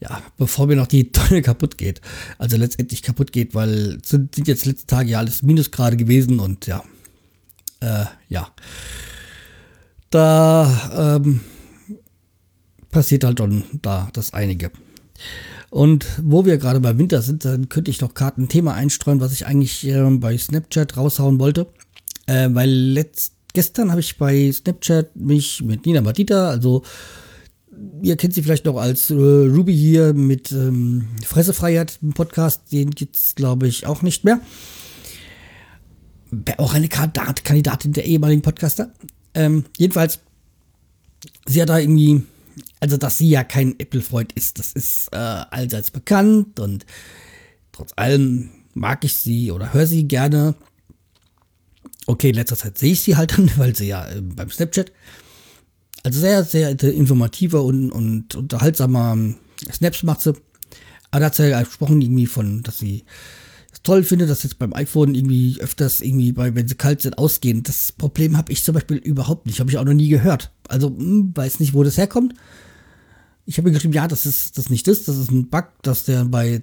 Ja, 0.00 0.22
bevor 0.36 0.66
mir 0.66 0.76
noch 0.76 0.86
die 0.86 1.10
Tonne 1.12 1.42
kaputt 1.42 1.78
geht. 1.78 2.00
Also 2.38 2.56
letztendlich 2.56 3.02
kaputt 3.02 3.32
geht, 3.32 3.54
weil 3.54 3.98
sind, 4.04 4.34
sind 4.34 4.48
jetzt 4.48 4.66
letzten 4.66 4.88
Tage 4.88 5.10
ja 5.10 5.18
alles 5.18 5.42
Minusgrade 5.42 5.96
gewesen 5.96 6.40
und 6.40 6.66
ja, 6.66 6.82
äh, 7.80 8.06
ja. 8.28 8.48
Da 10.10 11.16
ähm, 11.16 11.40
passiert 12.90 13.24
halt 13.24 13.40
dann 13.40 13.64
da 13.82 14.08
das 14.12 14.32
einige. 14.32 14.70
Und 15.68 16.06
wo 16.22 16.44
wir 16.46 16.56
gerade 16.58 16.80
bei 16.80 16.96
Winter 16.96 17.20
sind, 17.20 17.44
dann 17.44 17.68
könnte 17.68 17.90
ich 17.90 18.00
noch 18.00 18.14
gerade 18.14 18.40
ein 18.40 18.48
Thema 18.48 18.74
einstreuen, 18.74 19.20
was 19.20 19.32
ich 19.32 19.46
eigentlich 19.46 19.86
äh, 19.86 20.02
bei 20.12 20.38
Snapchat 20.38 20.96
raushauen 20.96 21.38
wollte. 21.38 21.66
Äh, 22.26 22.48
weil 22.52 22.70
letzt, 22.70 23.36
Gestern 23.56 23.90
habe 23.90 24.00
ich 24.00 24.18
bei 24.18 24.52
Snapchat 24.52 25.16
mich 25.16 25.62
mit 25.62 25.86
Nina 25.86 26.02
Matita, 26.02 26.50
also 26.50 26.82
ihr 28.02 28.18
kennt 28.18 28.34
sie 28.34 28.42
vielleicht 28.42 28.66
noch 28.66 28.76
als 28.76 29.08
äh, 29.08 29.14
Ruby 29.14 29.74
hier 29.74 30.12
mit 30.12 30.52
ähm, 30.52 31.08
Fressefreiheit 31.24 31.98
im 32.02 32.12
Podcast, 32.12 32.70
den 32.70 32.90
gibt 32.90 33.16
es 33.16 33.34
glaube 33.34 33.66
ich 33.66 33.86
auch 33.86 34.02
nicht 34.02 34.24
mehr. 34.24 34.42
Auch 36.58 36.74
eine 36.74 36.88
Kandidat, 36.88 37.44
Kandidatin 37.44 37.94
der 37.94 38.04
ehemaligen 38.04 38.42
Podcaster. 38.42 38.92
Ähm, 39.32 39.64
jedenfalls, 39.78 40.18
sie 41.46 41.62
hat 41.62 41.70
da 41.70 41.78
irgendwie, 41.78 42.24
also 42.80 42.98
dass 42.98 43.16
sie 43.16 43.30
ja 43.30 43.42
kein 43.42 43.80
Apple-Freund 43.80 44.34
ist, 44.34 44.58
das 44.58 44.72
ist 44.72 45.08
äh, 45.12 45.16
allseits 45.16 45.90
bekannt 45.90 46.60
und 46.60 46.84
trotz 47.72 47.94
allem 47.96 48.50
mag 48.74 49.02
ich 49.02 49.14
sie 49.14 49.50
oder 49.50 49.72
höre 49.72 49.86
sie 49.86 50.06
gerne. 50.06 50.56
Okay, 52.06 52.30
in 52.30 52.36
letzter 52.36 52.56
Zeit 52.56 52.78
sehe 52.78 52.92
ich 52.92 53.02
sie 53.02 53.16
halt 53.16 53.36
dann, 53.36 53.50
weil 53.56 53.74
sie 53.74 53.88
ja 53.88 54.08
äh, 54.08 54.20
beim 54.20 54.50
Snapchat. 54.50 54.92
Also 56.02 56.20
sehr, 56.20 56.44
sehr 56.44 56.70
informativer 56.70 57.64
und, 57.64 57.90
und 57.90 58.36
unterhaltsamer 58.36 59.18
Snaps 59.72 60.04
macht 60.04 60.20
sie. 60.20 60.34
Aber 61.10 61.20
da 61.20 61.26
hat 61.26 61.34
sie 61.34 61.48
ja 61.48 61.62
gesprochen 61.62 62.00
irgendwie 62.00 62.26
von, 62.26 62.62
dass 62.62 62.78
sie 62.78 63.04
es 63.72 63.82
toll 63.82 64.04
findet, 64.04 64.30
dass 64.30 64.44
jetzt 64.44 64.58
beim 64.58 64.72
iPhone 64.72 65.14
irgendwie 65.14 65.56
öfters 65.60 66.00
irgendwie 66.00 66.32
bei, 66.32 66.54
wenn 66.54 66.68
sie 66.68 66.76
kalt 66.76 67.02
sind, 67.02 67.18
ausgehen. 67.18 67.62
Das 67.62 67.90
Problem 67.90 68.36
habe 68.36 68.52
ich 68.52 68.62
zum 68.62 68.74
Beispiel 68.74 68.98
überhaupt 68.98 69.46
nicht. 69.46 69.58
Habe 69.58 69.70
ich 69.70 69.78
auch 69.78 69.84
noch 69.84 69.94
nie 69.94 70.08
gehört. 70.08 70.52
Also, 70.68 70.88
hm, 70.88 71.32
weiß 71.34 71.58
nicht, 71.58 71.74
wo 71.74 71.82
das 71.82 71.98
herkommt. 71.98 72.34
Ich 73.44 73.58
habe 73.58 73.72
geschrieben, 73.72 73.94
ja, 73.94 74.06
das 74.06 74.26
ist 74.26 74.58
das 74.58 74.70
nicht 74.70 74.86
ist. 74.88 75.08
Das 75.08 75.16
ist 75.16 75.30
ein 75.30 75.48
Bug, 75.48 75.66
dass 75.82 76.04
der 76.04 76.24
bei 76.24 76.62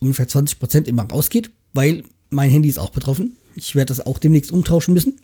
ungefähr 0.00 0.28
20% 0.28 0.86
immer 0.86 1.04
rausgeht, 1.04 1.50
weil 1.72 2.04
mein 2.30 2.50
Handy 2.50 2.68
ist 2.68 2.78
auch 2.78 2.90
betroffen. 2.90 3.36
Ich 3.56 3.74
werde 3.74 3.88
das 3.88 4.04
auch 4.04 4.18
demnächst 4.18 4.52
umtauschen 4.52 4.94
müssen. 4.94 5.18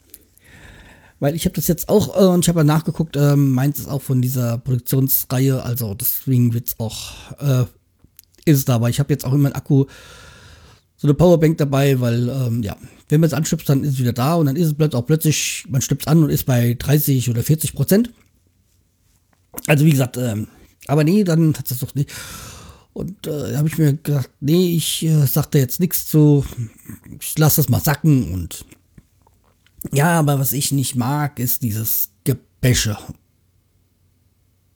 Weil 1.21 1.37
ich 1.37 1.45
habe 1.45 1.55
das 1.55 1.69
jetzt 1.69 1.89
auch, 1.89 2.17
äh, 2.17 2.27
und 2.27 2.45
ich 2.45 2.49
habe 2.49 2.61
ja 2.61 2.65
nachgeguckt, 2.65 3.15
äh, 3.15 3.37
meins 3.37 3.79
ist 3.79 3.89
auch 3.89 4.03
von 4.03 4.21
dieser 4.21 4.59
Produktionsreihe, 4.59 5.62
also 5.62 5.95
deswegen 5.95 6.53
wird 6.53 6.67
es 6.67 6.81
auch, 6.81 7.12
äh, 7.39 7.62
ist 8.45 8.59
es 8.59 8.65
da, 8.65 8.75
aber 8.75 8.91
ich 8.91 8.99
habe 8.99 9.12
jetzt 9.12 9.25
auch 9.25 9.33
immer 9.33 9.47
einen 9.47 9.55
Akku, 9.55 9.85
so 10.97 11.07
eine 11.07 11.15
Powerbank 11.15 11.59
dabei, 11.59 12.01
weil, 12.01 12.29
ähm, 12.29 12.65
ja, 12.65 12.77
wenn 13.09 13.21
man 13.21 13.29
es 13.29 13.35
anschüpft, 13.35 13.69
dann 13.69 13.85
ist 13.85 13.95
es 13.95 13.99
wieder 14.01 14.12
da 14.12 14.35
und 14.35 14.47
dann 14.47 14.57
ist 14.57 14.67
es 14.67 14.75
plötzlich 14.75 14.99
auch 15.01 15.07
plötzlich, 15.07 15.65
man 15.69 15.81
stüpft 15.81 16.09
an 16.09 16.25
und 16.25 16.31
ist 16.31 16.45
bei 16.45 16.75
30 16.75 17.31
oder 17.31 17.45
40 17.45 17.75
Prozent. 17.75 18.11
Also 19.69 19.85
wie 19.85 19.91
gesagt, 19.91 20.17
ähm, 20.17 20.49
aber 20.89 21.05
nee, 21.05 21.23
dann 21.23 21.55
hat 21.57 21.71
es 21.71 21.79
doch 21.79 21.95
nicht. 21.95 22.12
Und 22.93 23.27
äh, 23.27 23.57
habe 23.57 23.69
ich 23.69 23.79
mir 23.79 23.95
gedacht, 23.95 24.31
nee, 24.41 24.77
ich 24.77 25.03
äh, 25.05 25.27
sagte 25.27 25.59
jetzt 25.59 25.81
nichts 25.81 26.07
zu, 26.07 26.45
ich 27.21 27.39
lasse 27.39 27.63
das 27.63 27.71
mal 27.71 27.81
sacken 27.81 28.33
und 28.33 28.67
ja, 29.91 30.19
aber 30.19 30.39
was 30.39 30.53
ich 30.53 30.71
nicht 30.71 30.95
mag, 30.95 31.39
ist 31.39 31.63
dieses 31.63 32.11
Gebäsche. 32.25 32.97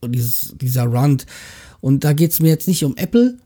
Und 0.00 0.12
dieses, 0.12 0.54
dieser 0.58 0.90
Rand. 0.92 1.26
Und 1.80 2.04
da 2.04 2.12
geht 2.12 2.32
es 2.32 2.40
mir 2.40 2.48
jetzt 2.48 2.66
nicht 2.66 2.84
um 2.84 2.96
Apple. 2.96 3.38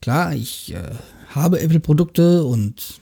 Klar, 0.00 0.34
ich 0.34 0.74
äh, 0.74 0.90
habe 1.28 1.60
Apple-Produkte 1.60 2.44
und 2.44 3.00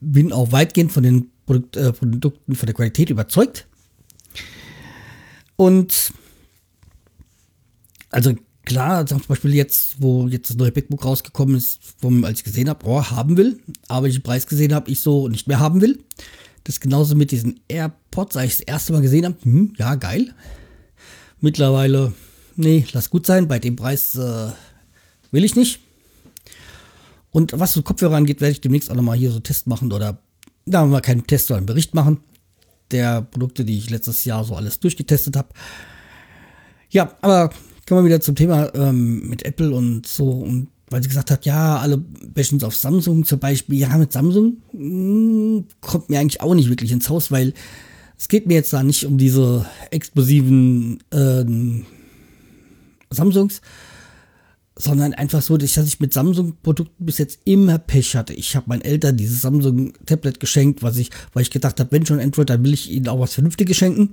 bin 0.00 0.32
auch 0.32 0.52
weitgehend 0.52 0.92
von 0.92 1.02
den 1.02 1.30
Produkt, 1.46 1.76
äh, 1.76 1.92
Produkten, 1.92 2.54
von 2.54 2.66
der 2.66 2.74
Qualität 2.74 3.08
überzeugt. 3.08 3.66
Und 5.56 6.12
also 8.10 8.34
klar, 8.64 9.06
zum 9.06 9.20
Beispiel 9.20 9.54
jetzt, 9.54 10.00
wo 10.00 10.26
jetzt 10.28 10.50
das 10.50 10.56
neue 10.56 10.72
MacBook 10.74 11.04
rausgekommen 11.04 11.56
ist, 11.56 11.80
wo 12.00 12.10
man, 12.10 12.24
als 12.24 12.40
ich 12.40 12.44
gesehen 12.44 12.68
habe, 12.68 12.86
oh, 12.86 13.02
haben 13.02 13.36
will, 13.36 13.60
aber 13.88 14.08
ich 14.08 14.14
den 14.14 14.22
Preis 14.22 14.46
gesehen 14.46 14.74
habe, 14.74 14.90
ich 14.90 15.00
so 15.00 15.28
nicht 15.28 15.48
mehr 15.48 15.60
haben 15.60 15.80
will. 15.80 16.02
Das 16.64 16.78
genauso 16.78 17.16
mit 17.16 17.32
diesen 17.32 17.60
AirPods, 17.68 18.36
als 18.36 18.52
ich 18.52 18.58
das 18.58 18.66
erste 18.66 18.92
Mal 18.92 19.02
gesehen 19.02 19.24
habe, 19.24 19.36
hm, 19.42 19.74
ja, 19.78 19.96
geil. 19.96 20.32
Mittlerweile, 21.40 22.12
nee, 22.54 22.86
lass 22.92 23.10
gut 23.10 23.26
sein, 23.26 23.48
bei 23.48 23.58
dem 23.58 23.74
Preis 23.74 24.14
äh, 24.14 24.50
will 25.32 25.44
ich 25.44 25.56
nicht. 25.56 25.80
Und 27.32 27.58
was 27.58 27.72
so 27.72 27.82
Kopfhörer 27.82 28.14
angeht, 28.14 28.40
werde 28.40 28.52
ich 28.52 28.60
demnächst 28.60 28.90
auch 28.90 28.94
nochmal 28.94 29.18
hier 29.18 29.32
so 29.32 29.40
Test 29.40 29.66
machen 29.66 29.90
oder, 29.92 30.18
da 30.66 30.80
haben 30.80 30.92
wir 30.92 31.00
keinen 31.00 31.26
Test, 31.26 31.48
sondern 31.48 31.62
einen 31.62 31.66
Bericht 31.66 31.94
machen. 31.94 32.20
Der 32.92 33.22
Produkte, 33.22 33.64
die 33.64 33.78
ich 33.78 33.90
letztes 33.90 34.24
Jahr 34.24 34.44
so 34.44 34.54
alles 34.54 34.78
durchgetestet 34.78 35.34
habe. 35.34 35.48
Ja, 36.90 37.16
aber 37.22 37.50
kommen 37.86 38.02
wir 38.02 38.08
wieder 38.08 38.20
zum 38.20 38.34
Thema 38.34 38.74
ähm, 38.74 39.28
mit 39.28 39.44
Apple 39.44 39.74
und 39.74 40.06
so 40.06 40.30
und 40.30 40.68
weil 40.92 41.02
sie 41.02 41.08
gesagt 41.08 41.30
hat, 41.30 41.46
ja, 41.46 41.78
alle 41.78 41.96
bashen 41.98 42.62
auf 42.62 42.76
Samsung 42.76 43.24
zum 43.24 43.38
Beispiel. 43.38 43.78
Ja, 43.78 43.96
mit 43.96 44.12
Samsung 44.12 44.58
mh, 44.72 44.78
hm, 44.78 45.64
kommt 45.80 46.10
mir 46.10 46.20
eigentlich 46.20 46.40
auch 46.42 46.54
nicht 46.54 46.68
wirklich 46.68 46.92
ins 46.92 47.08
Haus, 47.08 47.30
weil 47.30 47.54
es 48.18 48.28
geht 48.28 48.46
mir 48.46 48.54
jetzt 48.54 48.72
da 48.72 48.82
nicht 48.82 49.04
um 49.06 49.18
diese 49.18 49.66
explosiven 49.90 51.02
äh, 51.10 51.44
Samsungs, 53.10 53.62
sondern 54.76 55.14
einfach 55.14 55.42
so, 55.42 55.56
dass 55.56 55.76
ich 55.76 56.00
mit 56.00 56.12
Samsung-Produkten 56.12 57.04
bis 57.04 57.18
jetzt 57.18 57.40
immer 57.44 57.78
Pech 57.78 58.14
hatte. 58.14 58.32
Ich 58.34 58.54
habe 58.54 58.68
meinen 58.68 58.82
Eltern 58.82 59.16
dieses 59.16 59.42
Samsung-Tablet 59.42 60.40
geschenkt, 60.40 60.82
was 60.82 60.98
ich, 60.98 61.10
weil 61.32 61.42
ich 61.42 61.50
gedacht 61.50 61.80
habe, 61.80 61.90
wenn 61.92 62.06
schon 62.06 62.20
Android, 62.20 62.50
dann 62.50 62.64
will 62.64 62.74
ich 62.74 62.90
ihnen 62.90 63.08
auch 63.08 63.18
was 63.18 63.34
Vernünftiges 63.34 63.76
schenken. 63.76 64.10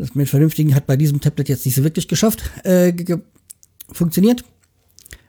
Das 0.00 0.14
mit 0.14 0.30
Vernünftigen 0.30 0.74
hat 0.74 0.86
bei 0.86 0.96
diesem 0.96 1.20
Tablet 1.20 1.50
jetzt 1.50 1.66
nicht 1.66 1.74
so 1.74 1.84
wirklich 1.84 2.08
geschafft, 2.08 2.42
äh, 2.64 2.90
funktioniert. 3.92 4.44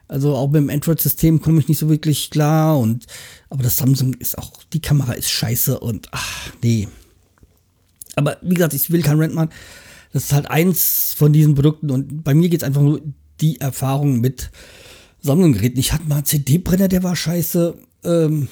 Also 0.08 0.34
auch 0.34 0.48
mit 0.50 0.62
dem 0.62 0.70
Android-System 0.70 1.42
komme 1.42 1.60
ich 1.60 1.68
nicht 1.68 1.76
so 1.76 1.90
wirklich 1.90 2.30
klar 2.30 2.78
und 2.78 3.04
aber 3.50 3.62
das 3.62 3.76
Samsung 3.76 4.14
ist 4.14 4.38
auch, 4.38 4.64
die 4.72 4.80
Kamera 4.80 5.12
ist 5.12 5.28
scheiße 5.30 5.78
und 5.78 6.08
ach, 6.12 6.50
nee. 6.62 6.88
Aber 8.14 8.38
wie 8.40 8.54
gesagt, 8.54 8.72
ich 8.72 8.90
will 8.90 9.02
kein 9.02 9.18
Rent 9.18 9.34
machen. 9.34 9.50
Das 10.14 10.24
ist 10.24 10.32
halt 10.32 10.50
eins 10.50 11.14
von 11.18 11.34
diesen 11.34 11.54
Produkten 11.54 11.90
und 11.90 12.24
bei 12.24 12.32
mir 12.32 12.48
geht 12.48 12.62
es 12.62 12.66
einfach 12.66 12.80
nur 12.80 13.02
die 13.42 13.60
Erfahrung 13.60 14.20
mit 14.20 14.50
Samsung-Geräten. 15.20 15.78
Ich 15.78 15.92
hatte 15.92 16.08
mal 16.08 16.16
einen 16.16 16.24
CD-Brenner, 16.24 16.88
der 16.88 17.02
war 17.02 17.14
scheiße. 17.14 17.74
Ähm, 18.04 18.48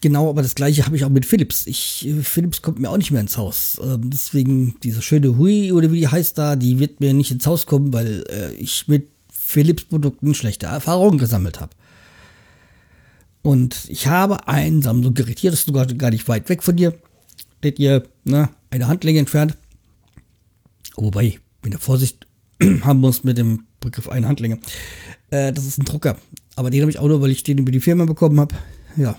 genau, 0.00 0.28
aber 0.28 0.42
das 0.42 0.54
gleiche 0.54 0.84
habe 0.84 0.96
ich 0.96 1.04
auch 1.04 1.10
mit 1.10 1.26
Philips. 1.26 1.66
Ich, 1.66 2.06
äh, 2.06 2.22
Philips 2.22 2.62
kommt 2.62 2.78
mir 2.78 2.90
auch 2.90 2.96
nicht 2.96 3.10
mehr 3.10 3.20
ins 3.20 3.36
Haus. 3.36 3.80
Ähm, 3.82 4.10
deswegen 4.10 4.76
diese 4.82 5.02
schöne 5.02 5.36
Hui 5.36 5.72
oder 5.72 5.92
wie 5.92 6.00
die 6.00 6.08
heißt 6.08 6.36
da, 6.38 6.56
die 6.56 6.78
wird 6.78 7.00
mir 7.00 7.14
nicht 7.14 7.30
ins 7.30 7.46
Haus 7.46 7.66
kommen, 7.66 7.92
weil 7.92 8.24
äh, 8.30 8.52
ich 8.54 8.88
mit 8.88 9.08
Philips-Produkten 9.30 10.34
schlechte 10.34 10.66
Erfahrungen 10.66 11.18
gesammelt 11.18 11.60
habe. 11.60 11.72
Und 13.42 13.86
ich 13.88 14.06
habe 14.06 14.46
ein 14.48 14.82
Samsung-Gerät 14.82 15.38
hier, 15.38 15.50
das 15.50 15.60
ist 15.60 15.66
sogar 15.66 15.86
gar 15.86 16.10
nicht 16.10 16.28
weit 16.28 16.48
weg 16.48 16.62
von 16.62 16.76
dir. 16.76 16.94
Seht 17.62 17.78
ihr, 17.78 18.04
ne, 18.24 18.50
eine 18.70 18.88
Handlänge 18.88 19.20
entfernt. 19.20 19.56
Wobei, 20.96 21.38
mit 21.62 21.72
der 21.72 21.80
Vorsicht 21.80 22.26
haben 22.82 23.00
wir 23.00 23.06
uns 23.06 23.24
mit 23.24 23.38
dem 23.38 23.64
Begriff 23.80 24.08
eine 24.08 24.28
Handlänge. 24.28 24.58
Äh, 25.30 25.52
das 25.52 25.64
ist 25.64 25.78
ein 25.78 25.84
Drucker. 25.84 26.16
Aber 26.56 26.70
den 26.70 26.80
habe 26.80 26.90
ich 26.90 26.98
auch 26.98 27.06
nur, 27.06 27.22
weil 27.22 27.30
ich 27.30 27.42
den 27.42 27.58
über 27.58 27.70
die 27.70 27.80
Firma 27.80 28.04
bekommen 28.04 28.40
habe. 28.40 28.54
Ja. 28.96 29.16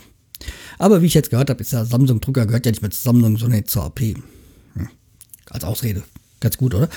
Aber 0.78 1.02
wie 1.02 1.08
ich 1.08 1.14
jetzt 1.14 1.30
gehört 1.30 1.50
habe, 1.50 1.62
ist 1.62 1.74
der 1.74 1.86
Samsung-Drucker 1.86 2.46
gehört 2.46 2.66
ja 2.66 2.72
nicht 2.72 2.82
mehr 2.82 2.92
zu 2.92 3.02
Samsung, 3.02 3.38
sondern 3.38 3.66
zur 3.66 3.84
AP. 3.84 4.00
Hm. 4.00 4.90
Als 5.50 5.64
Ausrede. 5.64 6.04
Ganz 6.40 6.58
gut, 6.58 6.74
oder? 6.74 6.90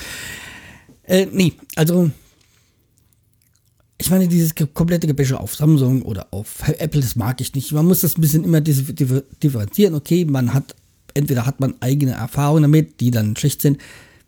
Äh, 1.03 1.27
nee, 1.31 1.53
also 1.75 2.09
ich 4.03 4.09
meine, 4.09 4.27
dieses 4.27 4.53
komplette 4.73 5.07
Gebäsche 5.07 5.39
auf 5.39 5.55
Samsung 5.55 6.01
oder 6.01 6.27
auf 6.31 6.67
Apple, 6.67 6.99
das 6.99 7.15
mag 7.15 7.39
ich 7.39 7.53
nicht. 7.53 7.71
Man 7.71 7.85
muss 7.85 8.01
das 8.01 8.17
ein 8.17 8.21
bisschen 8.21 8.43
immer 8.43 8.59
differenzieren. 8.59 9.95
Okay, 9.95 10.25
man 10.25 10.53
hat, 10.53 10.75
entweder 11.13 11.45
hat 11.45 11.59
man 11.59 11.75
eigene 11.79 12.11
Erfahrungen 12.11 12.63
damit, 12.63 12.99
die 12.99 13.11
dann 13.11 13.35
schlecht 13.37 13.61
sind, 13.61 13.79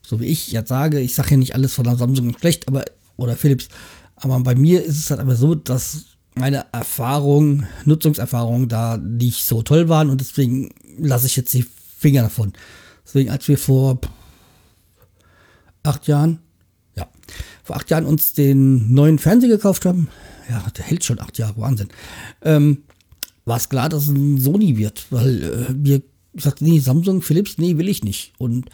so 0.01 0.19
wie 0.21 0.27
ich 0.27 0.51
jetzt 0.51 0.69
sage. 0.69 0.99
Ich 0.99 1.15
sage 1.15 1.31
ja 1.31 1.37
nicht 1.37 1.55
alles 1.55 1.73
von 1.73 1.85
Samsung 1.97 2.37
schlecht, 2.39 2.67
aber, 2.67 2.85
oder 3.17 3.35
Philips. 3.35 3.67
Aber 4.15 4.39
bei 4.39 4.55
mir 4.55 4.83
ist 4.83 4.97
es 4.97 5.09
halt 5.09 5.19
aber 5.19 5.35
so, 5.35 5.55
dass 5.55 6.05
meine 6.35 6.65
Erfahrungen, 6.71 7.67
Nutzungserfahrungen 7.85 8.67
da 8.67 8.97
nicht 8.97 9.45
so 9.45 9.61
toll 9.61 9.89
waren 9.89 10.09
und 10.09 10.21
deswegen 10.21 10.73
lasse 10.97 11.27
ich 11.27 11.35
jetzt 11.35 11.53
die 11.53 11.65
Finger 11.97 12.23
davon. 12.23 12.53
Deswegen, 13.05 13.29
als 13.29 13.47
wir 13.47 13.57
vor 13.57 13.99
acht 15.83 16.07
Jahren 16.07 16.39
vor 17.65 17.75
acht 17.75 17.89
Jahren 17.89 18.05
uns 18.05 18.33
den 18.33 18.93
neuen 18.93 19.17
Fernseher 19.17 19.49
gekauft 19.49 19.85
haben, 19.85 20.07
ja, 20.49 20.63
der 20.77 20.85
hält 20.85 21.03
schon 21.03 21.19
acht 21.19 21.39
Jahre, 21.39 21.59
Wahnsinn, 21.59 21.87
ähm, 22.43 22.83
war 23.43 23.57
es 23.57 23.69
klar, 23.69 23.89
dass 23.89 24.03
es 24.03 24.09
ein 24.09 24.39
Sony 24.39 24.77
wird, 24.77 25.07
weil 25.09 25.43
äh, 25.43 25.73
wir 25.73 26.03
sagten, 26.35 26.65
nee, 26.65 26.79
Samsung, 26.79 27.23
Philips, 27.23 27.57
nee, 27.57 27.77
will 27.77 27.89
ich 27.89 28.03
nicht. 28.03 28.33
Und 28.37 28.69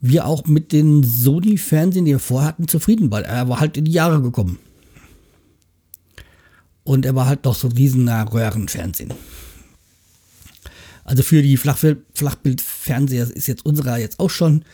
wir 0.00 0.26
auch 0.26 0.46
mit 0.46 0.70
den 0.70 1.02
Sony-Fernsehen, 1.02 2.04
die 2.04 2.12
wir 2.12 2.18
vorher 2.20 2.48
hatten, 2.48 2.68
zufrieden, 2.68 3.10
weil 3.10 3.24
er 3.24 3.48
war 3.48 3.58
halt 3.58 3.76
in 3.76 3.84
die 3.84 3.92
Jahre 3.92 4.22
gekommen. 4.22 4.60
Und 6.88 7.04
er 7.04 7.14
war 7.14 7.26
halt 7.26 7.44
noch 7.44 7.54
so 7.54 7.68
ein 7.68 7.72
riesener 7.72 8.32
Röhrenfernsehen. 8.32 9.12
Also 11.04 11.22
für 11.22 11.42
die 11.42 11.58
Flachbildfernseher 11.58 13.30
ist 13.30 13.46
jetzt 13.46 13.66
unserer 13.66 13.98
jetzt 13.98 14.18
auch 14.18 14.30
schon 14.30 14.64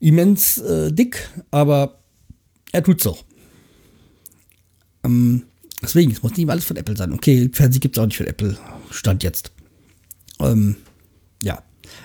immens 0.00 0.58
äh, 0.58 0.90
dick, 0.90 1.30
aber 1.52 2.00
er 2.72 2.82
tut 2.82 3.00
so. 3.00 3.16
Ähm, 5.04 5.44
deswegen, 5.80 6.10
es 6.10 6.24
muss 6.24 6.36
nicht 6.36 6.50
alles 6.50 6.64
von 6.64 6.76
Apple 6.76 6.96
sein. 6.96 7.12
Okay, 7.12 7.50
Fernsehen 7.52 7.80
gibt 7.82 7.96
es 7.96 8.02
auch 8.02 8.06
nicht 8.06 8.16
von 8.16 8.26
Apple. 8.26 8.58
Stand 8.90 9.22
jetzt. 9.22 9.52
Ähm, 10.40 10.74
ja. 11.40 11.62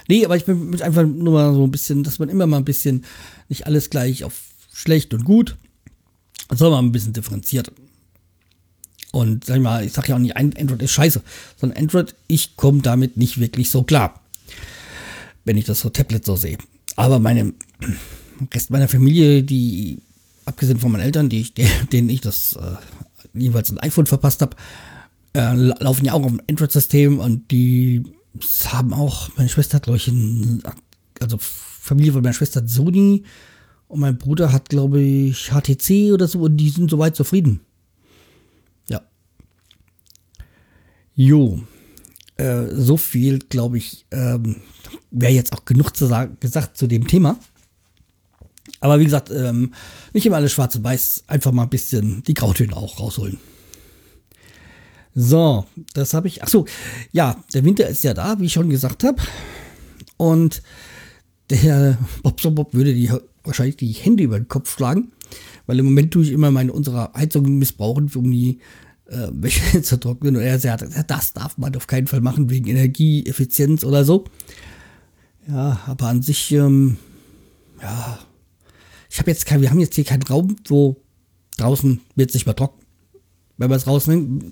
Nee, 0.10 0.25
aber 0.25 0.38
ich 0.38 0.46
bin 0.46 0.79
einfach 0.79 1.08
nur 1.08 1.34
mal 1.34 1.55
so 1.55 1.63
ein 1.63 1.72
bisschen, 1.72 2.03
dass 2.03 2.20
man 2.20 2.29
immer 2.29 2.46
mal 2.46 2.58
ein 2.58 2.65
bisschen 2.65 3.03
nicht 3.50 3.65
alles 3.65 3.89
gleich 3.89 4.24
auf 4.24 4.39
schlecht 4.72 5.12
und 5.15 5.25
gut, 5.25 5.58
sondern 6.51 6.86
ein 6.86 6.91
bisschen 6.91 7.13
differenziert. 7.13 7.72
Und 9.12 9.46
sag 9.46 9.58
ich 9.58 9.62
mal, 9.62 9.86
ich 9.86 9.94
sag 9.94 10.08
ja 10.08 10.15
auch 10.15 10.20
nicht, 10.20 10.38
Android 10.38 10.82
ist 10.82 10.91
scheiße, 10.91 11.22
sondern 11.58 11.77
Android, 11.77 12.15
ich 12.27 12.56
komme 12.56 12.82
damit 12.82 13.18
nicht 13.18 13.39
wirklich 13.39 13.70
so 13.70 13.84
klar. 13.84 14.22
Wenn 15.44 15.58
ich 15.58 15.65
das 15.65 15.82
so 15.82 15.89
Tablet 15.89 16.25
so 16.25 16.36
sehe. 16.36 16.58
Aber 16.96 17.20
meine 17.20 17.53
Rest 18.53 18.70
meiner 18.70 18.88
Familie, 18.88 19.44
die 19.44 20.00
abgesehen 20.46 20.80
von 20.80 20.91
meinen 20.91 21.03
Eltern, 21.03 21.30
die 21.30 21.41
ich, 21.41 21.53
denen 21.91 22.10
ich 22.10 22.22
das 22.22 22.53
äh, 22.53 23.39
jeweils 23.39 23.72
ein 23.72 23.80
iPhone 23.80 24.06
verpasst 24.06 24.41
habe, 24.41 24.56
äh, 25.34 25.53
laufen 25.53 26.06
ja 26.06 26.13
auch 26.13 26.24
auf 26.24 26.32
dem 26.32 26.41
Android-System 26.50 27.20
und 27.20 27.51
die 27.51 28.03
haben 28.65 28.94
auch, 28.94 29.30
meine 29.38 29.50
Schwester 29.50 29.75
hat, 29.75 29.84
glaube 29.84 29.98
ich, 29.98 30.08
ein, 30.08 30.62
also 31.20 31.38
Familie 31.39 32.13
von 32.13 32.22
meiner 32.22 32.34
Schwester 32.34 32.62
hat 32.62 32.70
Sony 32.70 33.24
Und 33.88 34.00
mein 34.00 34.18
Bruder 34.18 34.51
hat, 34.51 34.70
glaube 34.70 35.01
ich, 35.01 35.51
HTC 35.51 36.13
oder 36.13 36.27
so 36.27 36.41
und 36.41 36.58
die 36.58 36.70
sind 36.70 36.89
soweit 36.89 37.15
zufrieden. 37.15 37.62
Ja. 38.88 39.01
Jo. 41.15 41.62
Äh, 42.38 42.68
so 42.74 42.98
viel, 42.98 43.39
glaube 43.39 43.77
ich, 43.77 44.06
ähm, 44.12 44.58
wäre 45.12 45.34
jetzt 45.34 45.53
auch 45.53 45.65
genug 45.65 45.96
zu 45.96 46.06
sagen, 46.06 46.38
gesagt 46.39 46.77
zu 46.77 46.88
dem 46.88 47.08
Thema. 47.08 47.38
Aber 48.80 49.00
wie 49.00 49.06
gesagt, 49.06 49.30
ähm, 49.30 49.74
nicht 50.13 50.25
immer 50.25 50.38
alles 50.38 50.51
schwarz 50.53 50.75
und 50.75 50.84
weiß, 50.84 51.25
einfach 51.27 51.51
mal 51.51 51.63
ein 51.63 51.70
bisschen 51.70 52.24
die 52.24 52.34
Grautöne 52.34 52.75
auch 52.75 53.00
rausholen. 53.00 53.38
So, 55.13 55.65
das 55.94 56.13
habe 56.13 56.27
ich. 56.27 56.41
Ach 56.44 56.48
so, 56.48 56.65
ja, 57.12 57.44
der 57.53 57.65
Winter 57.65 57.88
ist 57.88 58.03
ja 58.03 58.13
da, 58.13 58.39
wie 58.39 58.46
ich 58.46 58.53
schon 58.53 58.70
gesagt 58.70 59.03
habe. 59.03 59.22
Und 60.18 60.62
der 61.50 61.98
Bob 62.24 62.39
so 62.39 62.51
Bob 62.51 62.74
würde 62.74 62.94
die, 62.94 63.12
wahrscheinlich 63.44 63.77
die 63.77 63.91
Hände 63.91 64.24
über 64.24 64.39
den 64.39 64.48
Kopf 64.48 64.74
schlagen, 64.74 65.12
weil 65.65 65.80
im 65.80 65.86
Moment 65.86 66.12
tue 66.13 66.24
ich 66.24 66.32
immer 66.32 66.50
meine 66.50 66.72
unsere 66.72 67.12
Heizung 67.13 67.58
missbrauchen, 67.58 68.10
um 68.15 68.32
die 68.32 68.60
äh, 69.12 69.27
Wäsche 69.32 69.82
zu 69.84 70.00
trocknen. 70.00 70.36
Und 70.36 70.41
er 70.41 70.60
sagt, 70.60 70.86
das 71.08 71.34
darf 71.34 71.58
man 71.58 71.75
auf 71.75 71.88
keinen 71.88 72.08
Fall 72.08 72.22
machen 72.22 72.50
wegen 72.50 72.68
Energieeffizienz 72.68 73.84
oder 73.84 74.03
so. 74.03 74.25
Ja, 75.48 75.82
aber 75.86 76.08
an 76.08 76.22
sich, 76.22 76.51
ähm, 76.51 76.98
ja, 77.82 78.20
ich 79.10 79.20
habe 79.20 79.32
jetzt 79.32 79.46
kein, 79.46 79.62
wir 79.62 79.70
haben 79.70 79.80
jetzt 79.80 79.96
hier 79.96 80.03
keinen 80.03 80.24
Raum, 80.24 80.56
wo 80.68 80.98
draußen 81.58 82.00
wird 82.15 82.30
es 82.30 82.34
nicht 82.36 82.46
mehr 82.46 82.56
trocken, 82.56 82.82
wenn 83.58 83.70
wir 83.70 83.75
es 83.75 83.88
rausnehmen 83.88 84.51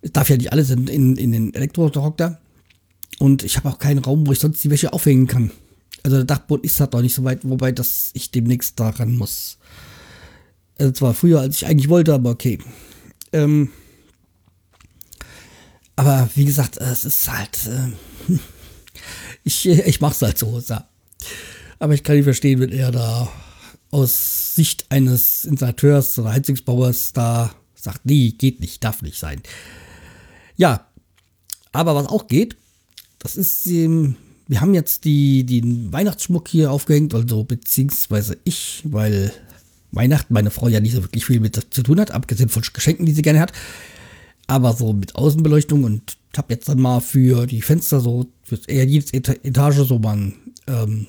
es 0.00 0.12
darf 0.12 0.30
ja 0.30 0.36
nicht 0.36 0.52
alles 0.52 0.70
in, 0.70 0.86
in, 0.86 1.16
in 1.16 1.32
den 1.32 1.54
Elektrotrockner. 1.54 2.38
Und 3.18 3.42
ich 3.42 3.56
habe 3.56 3.68
auch 3.68 3.78
keinen 3.78 3.98
Raum, 3.98 4.26
wo 4.26 4.32
ich 4.32 4.38
sonst 4.38 4.62
die 4.62 4.70
Wäsche 4.70 4.92
aufhängen 4.92 5.26
kann. 5.26 5.50
Also 6.04 6.16
der 6.16 6.24
Dachboden 6.24 6.64
ist 6.64 6.78
halt 6.78 6.92
noch 6.92 7.02
nicht 7.02 7.14
so 7.14 7.24
weit, 7.24 7.40
wobei 7.42 7.72
dass 7.72 8.10
ich 8.14 8.30
demnächst 8.30 8.78
daran 8.78 9.16
muss. 9.16 9.58
Also 10.78 10.92
zwar 10.92 11.14
früher, 11.14 11.40
als 11.40 11.56
ich 11.56 11.66
eigentlich 11.66 11.88
wollte, 11.88 12.14
aber 12.14 12.30
okay. 12.30 12.58
Ähm, 13.32 13.70
aber 15.96 16.28
wie 16.34 16.44
gesagt, 16.44 16.76
es 16.76 17.04
ist 17.04 17.30
halt. 17.30 17.58
Äh, 17.66 18.34
ich 19.44 19.66
ich 19.66 20.00
mache 20.00 20.12
es 20.12 20.22
halt 20.22 20.38
so. 20.38 20.60
Ja. 20.66 20.88
Aber 21.78 21.94
ich 21.94 22.02
kann 22.02 22.16
nicht 22.16 22.24
verstehen, 22.24 22.60
wenn 22.60 22.72
er 22.72 22.90
da 22.90 23.28
aus 23.90 24.54
Sicht 24.54 24.86
eines 24.90 25.44
Installateurs 25.44 26.18
oder 26.18 26.32
Heizungsbauers 26.32 27.12
da 27.12 27.54
sagt, 27.74 28.04
nee, 28.04 28.30
geht 28.30 28.60
nicht, 28.60 28.82
darf 28.82 29.02
nicht 29.02 29.18
sein. 29.18 29.40
Ja, 30.56 30.86
aber 31.72 31.94
was 31.94 32.06
auch 32.06 32.26
geht, 32.26 32.56
das 33.18 33.36
ist, 33.36 33.66
ähm, 33.66 34.16
wir 34.46 34.60
haben 34.60 34.74
jetzt 34.74 35.04
die, 35.04 35.44
den 35.44 35.92
Weihnachtsschmuck 35.92 36.48
hier 36.48 36.72
aufgehängt, 36.72 37.14
also 37.14 37.44
beziehungsweise 37.44 38.38
ich, 38.44 38.82
weil 38.84 39.32
Weihnachten 39.90 40.34
meine 40.34 40.50
Frau 40.50 40.68
ja 40.68 40.80
nicht 40.80 40.94
so 40.94 41.02
wirklich 41.02 41.24
viel 41.24 41.40
mit 41.40 41.54
zu 41.70 41.82
tun 41.82 42.00
hat, 42.00 42.10
abgesehen 42.10 42.48
von 42.48 42.62
Geschenken, 42.72 43.06
die 43.06 43.12
sie 43.12 43.22
gerne 43.22 43.40
hat. 43.40 43.52
Aber 44.46 44.72
so 44.72 44.92
mit 44.92 45.14
Außenbeleuchtung 45.14 45.84
und 45.84 46.16
habe 46.36 46.54
jetzt 46.54 46.68
dann 46.68 46.80
mal 46.80 47.00
für 47.00 47.46
die 47.46 47.62
Fenster 47.62 48.00
so, 48.00 48.26
für 48.42 48.58
jedes 48.70 49.12
Etage 49.12 49.76
so 49.76 49.98
mal 49.98 50.12
einen 50.12 50.34
ähm, 50.66 51.06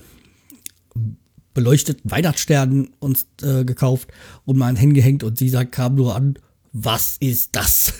beleuchteten 1.53 2.09
Weihnachtsstern 2.09 2.89
uns 3.00 3.27
äh, 3.41 3.63
gekauft 3.63 4.09
und 4.45 4.57
mal 4.57 4.67
einen 4.67 4.77
hingehängt 4.77 5.24
und 5.24 5.38
sie 5.38 5.50
sagt, 5.50 5.71
kam 5.71 5.95
nur 5.95 6.15
an, 6.15 6.36
was 6.74 7.17
ist 7.19 7.55
das? 7.55 7.93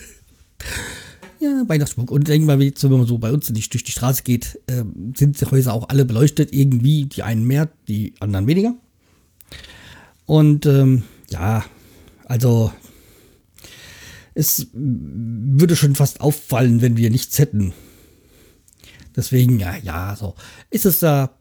ja, 1.39 1.63
Weihnachtsschmuck. 1.67 2.12
Und 2.12 2.29
irgendwann, 2.29 2.59
wenn 2.59 2.91
man 2.91 3.05
so 3.05 3.17
bei 3.17 3.31
uns 3.31 3.50
nicht 3.50 3.74
durch 3.74 3.83
die 3.83 3.91
Straße 3.91 4.24
geht, 4.24 4.59
äh, 4.67 4.83
sind 5.15 5.39
die 5.39 5.45
Häuser 5.45 5.74
auch 5.74 5.89
alle 5.89 6.05
beleuchtet. 6.05 6.53
Irgendwie 6.53 7.05
die 7.05 7.24
einen 7.24 7.45
mehr, 7.45 7.69
die 7.88 8.13
anderen 8.19 8.48
weniger. 8.48 8.75
Und 10.29 10.67
ähm, 10.67 11.05
ja, 11.31 11.65
also 12.25 12.71
es 14.36 14.68
würde 14.74 15.75
schon 15.75 15.96
fast 15.96 16.22
auffallen, 16.22 16.83
wenn 16.83 16.98
wir 16.98 17.09
nichts 17.09 17.39
hätten. 17.39 17.74
Deswegen, 19.15 19.59
ja, 19.59 19.75
ja, 19.77 20.15
so 20.15 20.35
ist 20.70 20.85
es 20.85 21.00
da 21.00 21.31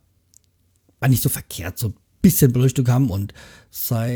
war 1.01 1.11
nicht 1.11 1.22
so 1.22 1.29
verkehrt, 1.29 1.79
so 1.79 1.88
ein 1.88 1.94
bisschen 2.22 2.51
Beleuchtung 2.55 2.88
haben 2.88 3.11
und 3.11 3.35
seit, 3.70 4.09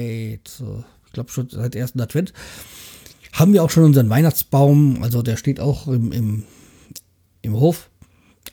äh, 0.61 0.83
ich 1.05 1.13
glaube 1.13 1.31
schon 1.31 1.51
seit 1.51 1.75
ersten 1.75 2.01
Advent 2.01 2.33
haben 3.35 3.53
wir 3.53 3.65
auch 3.65 3.71
schon 3.71 3.85
unseren 3.85 4.09
Weihnachtsbaum, 4.09 5.03
also 5.03 5.21
der 5.21 5.37
steht 5.37 5.61
auch 5.61 5.87
im, 5.87 6.13
im, 6.13 6.45
im 7.43 7.61
Hof. 7.61 7.91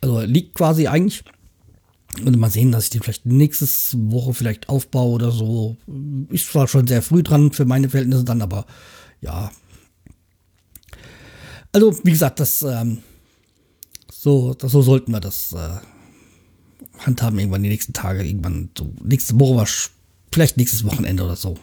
Also 0.01 0.19
liegt 0.19 0.55
quasi 0.55 0.87
eigentlich. 0.87 1.23
Und 2.17 2.37
mal 2.37 2.49
sehen, 2.49 2.71
dass 2.71 2.85
ich 2.85 2.89
den 2.89 3.01
vielleicht 3.01 3.25
nächstes 3.25 3.95
Woche 3.97 4.33
vielleicht 4.33 4.67
aufbaue 4.67 5.13
oder 5.13 5.31
so. 5.31 5.77
Ist 6.29 6.51
zwar 6.51 6.67
schon 6.67 6.87
sehr 6.87 7.01
früh 7.01 7.23
dran 7.23 7.51
für 7.51 7.65
meine 7.65 7.89
Verhältnisse 7.89 8.23
dann, 8.23 8.41
aber 8.41 8.65
ja. 9.21 9.51
Also, 11.71 11.97
wie 12.03 12.11
gesagt, 12.11 12.39
das, 12.39 12.63
ähm, 12.63 12.99
so, 14.11 14.53
das, 14.53 14.71
so 14.71 14.81
sollten 14.81 15.11
wir 15.11 15.19
das 15.19 15.53
äh, 15.53 15.77
handhaben 17.05 17.39
irgendwann 17.39 17.63
die 17.63 17.69
nächsten 17.69 17.93
Tage, 17.93 18.23
irgendwann 18.23 18.69
so 18.77 18.91
nächste 19.03 19.39
Woche, 19.39 19.65
vielleicht 20.31 20.57
nächstes 20.57 20.83
Wochenende 20.83 21.23
oder 21.23 21.35
so. 21.35 21.57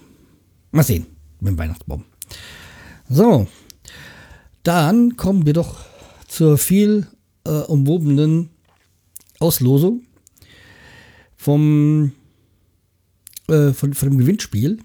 Mal 0.71 0.85
sehen 0.85 1.07
mit 1.41 1.51
dem 1.51 1.59
Weihnachtsbaum. 1.59 2.05
So, 3.09 3.47
dann 4.63 5.17
kommen 5.17 5.45
wir 5.45 5.53
doch 5.53 5.77
zur 6.29 6.57
viel 6.57 7.07
äh, 7.45 7.51
umwobenen 7.51 8.51
Auslosung 9.39 10.06
vom, 11.37 12.13
äh, 13.49 13.73
von, 13.73 13.95
von 13.95 14.11
dem 14.11 14.19
Gewinnspiel 14.19 14.79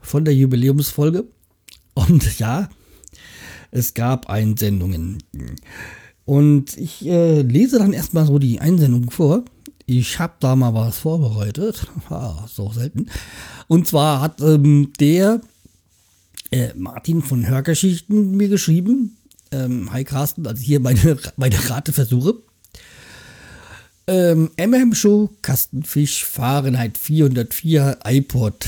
von 0.00 0.24
der 0.24 0.34
Jubiläumsfolge. 0.34 1.24
Und 1.94 2.38
ja, 2.38 2.68
es 3.70 3.94
gab 3.94 4.28
Einsendungen. 4.28 5.22
Und 6.24 6.76
ich 6.76 7.06
äh, 7.06 7.42
lese 7.42 7.78
dann 7.78 7.92
erstmal 7.92 8.26
so 8.26 8.38
die 8.38 8.60
Einsendung 8.60 9.10
vor. 9.10 9.44
Ich 9.86 10.18
habe 10.18 10.34
da 10.40 10.56
mal 10.56 10.74
was 10.74 10.98
vorbereitet. 10.98 11.86
Ah, 12.08 12.46
so 12.48 12.70
selten. 12.70 13.10
Und 13.68 13.86
zwar 13.86 14.20
hat 14.20 14.40
ähm, 14.40 14.92
der 15.00 15.40
äh, 16.50 16.72
Martin 16.74 17.22
von 17.22 17.46
Hörgeschichten 17.46 18.36
mir 18.36 18.48
geschrieben. 18.48 19.16
Ähm, 19.50 19.92
hi 19.92 20.04
Carsten, 20.04 20.46
also 20.46 20.62
hier 20.62 20.80
meine, 20.80 21.18
meine 21.36 21.70
Rateversuche. 21.70 22.42
Ähm, 24.06 24.50
MM 24.58 24.94
Show, 24.94 25.30
Kastenfisch, 25.40 26.24
Fahrenheit 26.24 26.98
404, 26.98 28.00
iPod. 28.04 28.66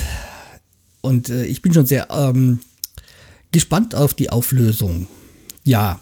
Und 1.02 1.28
äh, 1.28 1.44
ich 1.44 1.60
bin 1.60 1.74
schon 1.74 1.84
sehr 1.84 2.08
ähm, 2.10 2.60
gespannt 3.52 3.94
auf 3.94 4.14
die 4.14 4.30
Auflösung. 4.30 5.08
Ja. 5.64 6.00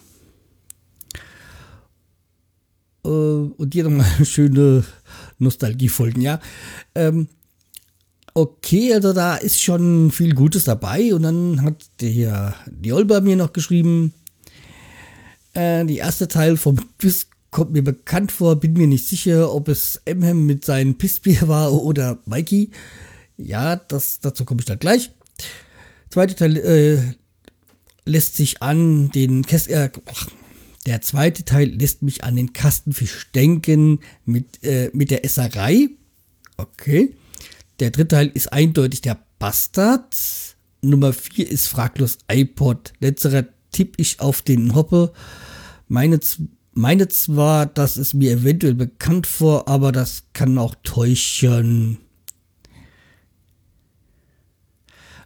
Äh, 3.05 3.09
und 3.09 3.75
hier 3.75 3.85
nochmal 3.85 4.07
schöne 4.25 4.85
Nostalgiefolgen, 5.39 6.23
ja. 6.23 6.39
Ähm, 6.95 7.27
okay, 8.35 8.95
also 8.95 9.13
da 9.13 9.35
ist 9.35 9.61
schon 9.61 10.13
viel 10.13 10.35
Gutes 10.35 10.63
dabei. 10.63 11.13
Und 11.13 11.25
dann 11.25 11.63
hat 11.63 11.85
der 12.01 12.55
die 12.71 12.93
Olba 12.93 13.21
mir 13.21 13.35
noch 13.35 13.53
geschrieben, 13.53 14.15
äh, 15.55 15.85
die 15.85 15.99
erste 15.99 16.29
Teil 16.29 16.57
vom 16.57 16.79
Quiz 16.99 17.27
kommt 17.55 17.73
mir 17.73 17.85
bekannt 17.85 18.33
vor, 18.33 18.57
bin 18.57 18.73
mir 18.73 18.89
nicht 18.89 19.07
sicher, 19.07 19.55
ob 19.55 19.69
es 19.69 20.03
Emhem 20.07 20.45
mit 20.45 20.65
seinem 20.65 20.97
Pissbier 20.97 21.43
war 21.49 21.73
oder 21.73 22.19
Mikey. 22.27 22.71
Ja, 23.37 23.77
das, 23.77 24.19
dazu 24.19 24.45
komme 24.45 24.61
ich 24.61 24.67
dann 24.67 24.81
gleich. 24.81 25.13
Zweite 26.11 26.35
Teil 26.35 26.57
äh, 26.57 26.99
lässt 28.05 28.37
sich 28.37 28.61
an 28.61 29.11
den 29.13 29.47
Käst 29.47 29.69
äh, 29.69 29.89
der 30.87 31.01
zweite 31.01 31.45
Teil 31.45 31.69
lässt 31.69 32.03
mich 32.03 32.25
an 32.25 32.35
den 32.35 32.53
Kastenfisch 32.53 33.31
denken 33.33 34.01
mit, 34.25 34.63
äh, 34.65 34.91
mit 34.93 35.13
der 35.13 35.25
Esserei. 35.25 35.91
Okay. 36.57 37.15
Der 37.79 37.91
dritte 37.91 38.17
Teil 38.17 38.33
ist 38.35 38.53
eindeutig 38.53 39.01
der 39.01 39.25
Bastard. 39.39 40.17
Nummer 40.83 41.13
vier 41.13 41.49
ist 41.49 41.69
fraglos 41.69 42.19
iPod. 42.31 42.93
Letzterer 42.99 43.45
tippe 43.71 44.03
ich 44.03 44.19
auf 44.19 44.43
den 44.43 44.75
Hoppe. 44.75 45.13
Meine, 45.87 46.19
meine 46.75 47.09
zwar, 47.09 47.67
dass 47.67 47.97
es 47.97 48.15
mir 48.15 48.33
eventuell 48.33 48.75
bekannt 48.75 49.27
vor, 49.27 49.69
aber 49.69 49.93
das 49.93 50.25
kann 50.33 50.59
auch 50.59 50.75
täuschen. 50.83 51.99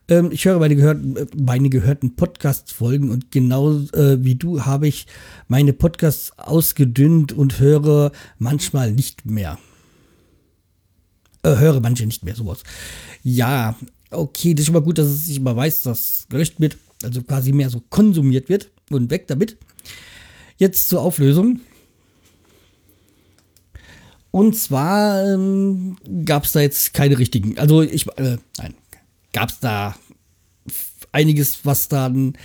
Ähm, 0.08 0.30
ich 0.32 0.44
höre 0.44 0.58
meine 0.58 0.76
gehörten, 0.76 1.16
meine 1.36 1.70
gehörten 1.70 2.16
Podcast-Folgen 2.16 3.10
und 3.10 3.30
genau 3.30 3.78
äh, 3.92 4.22
wie 4.24 4.36
du 4.36 4.64
habe 4.64 4.88
ich 4.88 5.06
meine 5.48 5.72
Podcasts 5.72 6.32
ausgedünnt 6.38 7.32
und 7.32 7.58
höre 7.58 8.12
manchmal 8.38 8.92
nicht 8.92 9.26
mehr 9.26 9.58
äh, 11.42 11.56
höre 11.56 11.80
manche 11.80 12.06
nicht 12.06 12.24
mehr 12.24 12.34
sowas. 12.34 12.62
Ja, 13.22 13.76
okay, 14.10 14.54
das 14.54 14.62
ist 14.62 14.66
schon 14.66 14.74
mal 14.74 14.82
gut, 14.82 14.98
dass 14.98 15.06
es 15.06 15.26
sich 15.26 15.40
mal 15.40 15.56
weiß, 15.56 15.82
dass 15.82 16.26
gelöscht 16.28 16.60
wird, 16.60 16.76
also 17.02 17.22
quasi 17.22 17.52
mehr 17.52 17.70
so 17.70 17.82
konsumiert 17.88 18.48
wird 18.48 18.70
und 18.90 19.10
weg 19.10 19.26
damit. 19.26 19.56
Jetzt 20.58 20.88
zur 20.88 21.00
Auflösung. 21.00 21.60
Und 24.30 24.56
zwar 24.56 25.24
ähm, 25.24 25.96
gab 26.24 26.44
es 26.44 26.52
da 26.52 26.60
jetzt 26.60 26.92
keine 26.92 27.18
richtigen. 27.18 27.58
Also 27.58 27.82
ich, 27.82 28.06
äh, 28.18 28.36
nein, 28.58 28.74
gab 29.32 29.48
es 29.48 29.60
da 29.60 29.96
einiges, 31.12 31.64
was 31.64 31.88
dann 31.88 32.36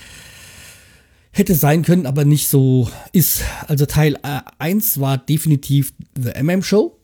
hätte 1.32 1.56
sein 1.56 1.84
können, 1.84 2.06
aber 2.06 2.26
nicht 2.26 2.48
so 2.48 2.90
ist. 3.12 3.42
Also 3.68 3.86
Teil 3.86 4.18
1 4.60 5.00
war 5.00 5.18
definitiv 5.18 5.94
The 6.16 6.42
MM 6.42 6.64
Show. 6.64 6.98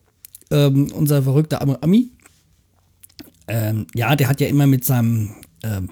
Ähm, 0.50 0.90
unser 0.92 1.22
verrückter 1.22 1.60
Ami. 1.82 2.10
Ähm, 3.48 3.86
ja, 3.94 4.14
der 4.16 4.28
hat 4.28 4.40
ja 4.40 4.48
immer 4.48 4.66
mit 4.66 4.84
seinem 4.84 5.34
ähm, 5.62 5.90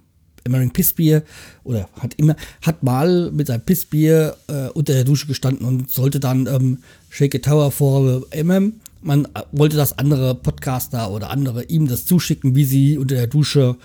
American 0.48 0.72
Pissbier 0.72 1.22
oder 1.64 1.88
hat 2.00 2.14
immer, 2.14 2.36
hat 2.62 2.82
mal 2.82 3.30
mit 3.30 3.46
seinem 3.46 3.62
Pissbier 3.62 4.36
äh, 4.48 4.68
unter 4.68 4.92
der 4.94 5.04
Dusche 5.04 5.26
gestanden 5.26 5.66
und 5.66 5.90
sollte 5.90 6.20
dann 6.20 6.46
ähm, 6.46 6.78
Shake 7.10 7.36
a 7.36 7.38
Tower 7.38 7.70
for 7.70 8.22
MM. 8.34 8.80
Man 9.02 9.26
äh, 9.26 9.42
wollte 9.52 9.76
das 9.76 9.98
andere 9.98 10.34
Podcaster 10.34 11.10
oder 11.10 11.30
andere 11.30 11.64
ihm 11.64 11.86
das 11.86 12.06
zuschicken, 12.06 12.54
wie 12.54 12.64
sie 12.64 12.98
unter 12.98 13.14
der 13.14 13.26
Dusche 13.26 13.76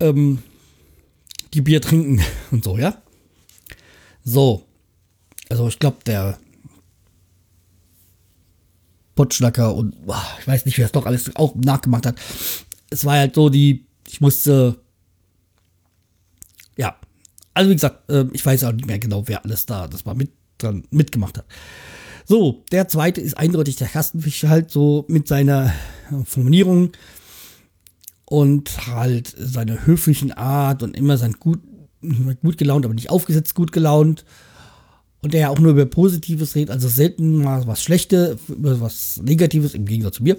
ähm, 0.00 0.38
die 1.54 1.60
Bier 1.60 1.80
trinken 1.80 2.20
und 2.50 2.64
so, 2.64 2.78
ja. 2.78 3.00
So. 4.24 4.64
Also 5.48 5.68
ich 5.68 5.78
glaube, 5.78 5.98
der 6.04 6.38
Potschnacker 9.18 9.74
und 9.74 9.96
ich 10.38 10.46
weiß 10.46 10.64
nicht, 10.64 10.78
wer 10.78 10.86
es 10.86 10.92
doch 10.92 11.04
alles 11.04 11.34
auch 11.34 11.56
nachgemacht 11.56 12.06
hat. 12.06 12.14
Es 12.88 13.04
war 13.04 13.16
halt 13.16 13.34
so, 13.34 13.48
die, 13.48 13.84
ich 14.06 14.20
musste, 14.20 14.76
ja. 16.78 16.96
Also 17.52 17.70
wie 17.70 17.74
gesagt, 17.74 18.08
äh, 18.10 18.24
ich 18.32 18.46
weiß 18.46 18.64
auch 18.64 18.72
nicht 18.72 18.86
mehr 18.86 18.98
genau, 18.98 19.26
wer 19.26 19.44
alles 19.44 19.66
da 19.66 19.88
das 19.88 20.06
war 20.06 20.14
mit 20.14 20.30
dran 20.56 20.84
mitgemacht 20.90 21.38
hat. 21.38 21.46
So, 22.24 22.64
der 22.72 22.88
zweite 22.88 23.20
ist 23.20 23.36
eindeutig 23.36 23.76
der 23.76 23.88
Kastenfisch 23.88 24.44
halt 24.44 24.70
so 24.70 25.04
mit 25.08 25.28
seiner 25.28 25.72
Formulierung 26.24 26.92
und 28.26 28.86
halt 28.86 29.34
seiner 29.38 29.86
höflichen 29.86 30.32
Art 30.32 30.82
und 30.82 30.96
immer 30.96 31.16
sein 31.16 31.32
gut, 31.40 31.60
gut 32.42 32.58
gelaunt, 32.58 32.84
aber 32.84 32.94
nicht 32.94 33.10
aufgesetzt 33.10 33.54
gut 33.54 33.72
gelaunt. 33.72 34.24
Und 35.20 35.32
der 35.32 35.40
ja 35.40 35.48
auch 35.48 35.58
nur 35.58 35.72
über 35.72 35.86
Positives 35.86 36.54
redet, 36.54 36.70
also 36.70 36.86
selten 36.86 37.38
mal 37.38 37.66
was 37.66 37.82
Schlechtes, 37.82 38.36
was 38.46 39.20
Negatives 39.22 39.74
im 39.74 39.86
Gegensatz 39.86 40.16
zu 40.16 40.22
mir. 40.22 40.36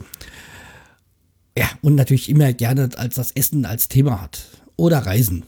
Ja, 1.58 1.70
und 1.82 1.96
natürlich 1.96 2.30
immer 2.30 2.54
gerne 2.54 2.90
als 2.96 3.16
das 3.16 3.32
Essen 3.32 3.66
als 3.66 3.90
Thema 3.90 4.22
hat. 4.22 4.46
Oder 4.78 5.00
Reisen. 5.00 5.44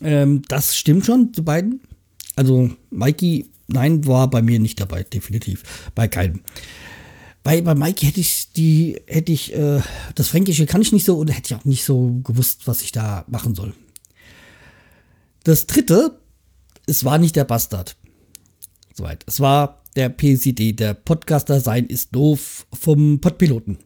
Ähm, 0.00 0.42
das 0.48 0.76
stimmt 0.76 1.06
schon 1.06 1.32
zu 1.32 1.44
beiden. 1.44 1.80
Also 2.36 2.70
Mikey, 2.90 3.50
nein, 3.66 4.06
war 4.06 4.30
bei 4.30 4.42
mir 4.42 4.58
nicht 4.58 4.80
dabei, 4.80 5.02
definitiv. 5.02 5.90
Bei 5.94 6.08
keinem. 6.08 6.40
Bei, 7.42 7.60
bei 7.60 7.74
Mikey 7.74 8.06
hätte 8.06 8.20
ich 8.20 8.52
die, 8.52 9.00
hätte 9.06 9.32
ich, 9.32 9.54
äh, 9.54 9.80
das 10.14 10.28
Fränkische 10.28 10.66
kann 10.66 10.82
ich 10.82 10.92
nicht 10.92 11.04
so 11.04 11.18
und 11.18 11.28
hätte 11.28 11.54
ich 11.54 11.60
auch 11.60 11.64
nicht 11.64 11.84
so 11.84 12.20
gewusst, 12.24 12.66
was 12.66 12.82
ich 12.82 12.92
da 12.92 13.24
machen 13.28 13.54
soll. 13.54 13.74
Das 15.44 15.66
dritte, 15.66 16.20
es 16.86 17.04
war 17.04 17.18
nicht 17.18 17.36
der 17.36 17.44
Bastard. 17.44 17.96
Soweit. 18.94 19.24
Es 19.26 19.40
war 19.40 19.82
der 19.96 20.10
PCD, 20.10 20.72
der 20.72 20.94
Podcaster 20.94 21.60
sein 21.60 21.86
ist 21.86 22.14
doof 22.14 22.66
vom 22.72 23.20
Podpiloten. 23.20 23.78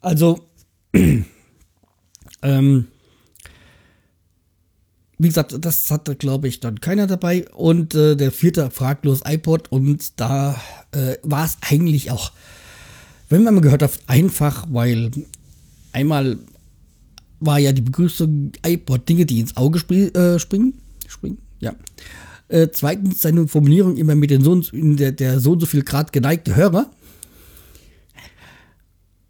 Also, 0.00 0.48
ähm, 2.42 2.88
wie 5.18 5.28
gesagt, 5.28 5.56
das 5.60 5.90
hatte, 5.90 6.14
glaube 6.14 6.46
ich, 6.46 6.60
dann 6.60 6.80
keiner 6.80 7.06
dabei. 7.06 7.48
Und 7.50 7.94
äh, 7.94 8.16
der 8.16 8.30
vierte 8.30 8.70
fraglos 8.70 9.22
iPod. 9.24 9.70
Und 9.70 10.20
da 10.20 10.60
äh, 10.92 11.16
war 11.22 11.44
es 11.44 11.58
eigentlich 11.60 12.10
auch, 12.10 12.32
wenn 13.28 13.42
man 13.42 13.54
mal 13.54 13.60
gehört 13.60 13.82
hat, 13.82 13.98
einfach, 14.06 14.66
weil 14.70 15.10
einmal 15.92 16.38
war 17.40 17.58
ja 17.58 17.72
die 17.72 17.82
Begrüßung 17.82 18.52
iPod 18.64 19.08
Dinge, 19.08 19.26
die 19.26 19.40
ins 19.40 19.56
Auge 19.56 19.78
spring, 19.80 20.14
äh, 20.14 20.38
springen. 20.38 20.74
Springen, 21.06 21.38
ja. 21.60 21.74
Äh, 22.48 22.68
zweitens 22.72 23.20
seine 23.20 23.46
Formulierung 23.48 23.96
immer 23.96 24.14
mit 24.14 24.30
den 24.30 24.42
so 24.42 24.52
und, 24.52 24.72
in 24.72 24.96
der, 24.96 25.12
der 25.12 25.40
so 25.40 25.52
und 25.52 25.60
so 25.60 25.66
viel 25.66 25.82
Grad 25.82 26.12
geneigte 26.12 26.54
Hörer. 26.54 26.90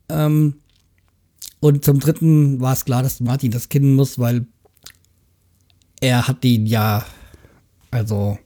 Ähm, 0.09 0.55
und 1.61 1.85
zum 1.85 1.98
dritten 1.98 2.61
war 2.61 2.74
es 2.74 2.85
klar, 2.85 3.03
dass 3.03 3.20
Martin 3.20 3.51
das 3.51 3.68
kennen 3.68 3.96
muss, 3.96 4.18
weil 4.18 4.46
er 6.01 6.29
hat 6.29 6.45
ihn 6.45 6.67
ja, 6.67 7.05
also 7.91 8.39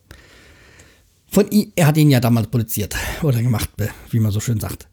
von 1.30 1.50
ihm, 1.50 1.72
er 1.76 1.86
hat 1.86 1.96
ihn 1.96 2.10
ja 2.10 2.20
damals 2.20 2.48
produziert 2.48 2.94
oder 3.22 3.42
gemacht, 3.42 3.70
wie 4.10 4.20
man 4.20 4.32
so 4.32 4.40
schön 4.40 4.60
sagt. 4.60 4.88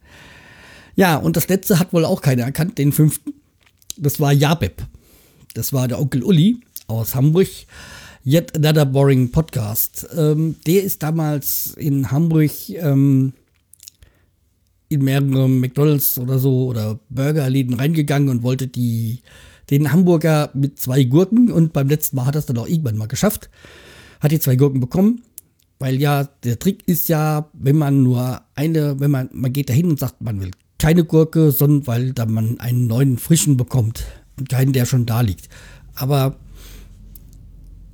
Ja, 0.96 1.18
und 1.18 1.38
das 1.38 1.48
letzte 1.48 1.80
hat 1.80 1.94
wohl 1.94 2.06
auch 2.06 2.22
keiner 2.22 2.44
erkannt, 2.44 2.78
den 2.78 2.92
fünften. 2.92 3.34
Das 3.98 4.20
war 4.20 4.34
Jabeb. 4.34 4.86
Das 5.54 5.74
war 5.74 5.88
der 5.88 6.00
Onkel 6.00 6.24
Uli 6.24 6.62
aus 6.88 7.16
Hamburg. 7.16 7.48
Yet 8.26 8.56
Another 8.56 8.86
Boring 8.86 9.32
Podcast. 9.32 10.08
Ähm, 10.16 10.56
der 10.68 10.84
ist 10.84 11.02
damals 11.02 11.74
in 11.78 12.12
Hamburg 12.12 12.52
ähm, 12.70 13.34
in 14.90 15.04
mehrere 15.04 15.48
McDonalds 15.48 16.18
oder 16.20 16.40
so 16.40 16.66
oder 16.66 17.00
Burgerläden 17.10 17.76
reingegangen 17.76 18.30
und 18.30 18.44
wollte 18.44 18.68
die 18.68 19.20
den 19.70 19.92
Hamburger 19.92 20.50
mit 20.54 20.80
zwei 20.80 21.04
Gurken 21.04 21.52
und 21.52 21.74
beim 21.74 21.88
letzten 21.88 22.16
Mal 22.16 22.26
hat 22.26 22.36
er 22.36 22.40
es 22.40 22.46
dann 22.46 22.58
auch 22.58 22.68
irgendwann 22.68 22.98
mal 22.98 23.08
geschafft. 23.08 23.50
Hat 24.20 24.32
die 24.32 24.40
zwei 24.40 24.56
Gurken 24.56 24.80
bekommen, 24.80 25.22
weil 25.80 26.00
ja, 26.00 26.26
der 26.44 26.60
Trick 26.60 26.88
ist 26.88 27.08
ja, 27.10 27.50
wenn 27.54 27.78
man 27.78 28.04
nur 28.04 28.42
eine, 28.56 29.00
wenn 29.00 29.12
man, 29.12 29.30
man 29.32 29.54
geht 29.54 29.70
da 29.70 29.74
hin 29.74 29.90
und 29.90 30.00
sagt, 30.00 30.22
man 30.22 30.42
will 30.42 30.52
keine 30.78 31.04
Gurke, 31.04 31.52
sondern 31.52 31.88
weil 31.88 32.14
dann 32.14 32.32
man 32.32 32.60
einen 32.60 32.88
neuen 32.88 33.18
frischen 33.18 33.58
bekommt 33.58 34.06
und 34.38 34.50
keinen, 34.50 34.74
der 34.74 34.86
schon 34.86 35.06
da 35.06 35.22
liegt. 35.22 35.50
Aber 35.96 36.38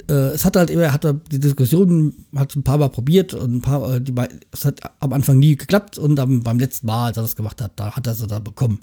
äh, 0.10 0.30
es 0.34 0.46
hat 0.46 0.56
halt 0.56 0.70
immer, 0.70 0.94
hat 0.94 1.06
die 1.32 1.40
Diskussion 1.40 2.14
hat 2.36 2.56
ein 2.56 2.64
paar 2.64 2.78
Mal 2.78 2.90
probiert 2.90 3.34
und 3.34 3.56
ein 3.56 3.62
paar, 3.62 3.96
äh, 3.96 4.02
die, 4.02 4.14
es 4.52 4.66
hat 4.66 4.80
am 5.00 5.14
Anfang 5.14 5.40
nie 5.40 5.56
geklappt 5.56 5.98
und 5.98 6.16
dann 6.16 6.42
beim 6.44 6.60
letzten 6.60 6.88
Mal, 6.88 7.08
als 7.08 7.18
er 7.18 7.24
das 7.24 7.36
gemacht 7.36 7.62
hat, 7.62 7.74
da 7.76 7.96
hat 7.96 8.08
er 8.08 8.16
sie 8.16 8.28
dann 8.28 8.44
bekommen. 8.44 8.80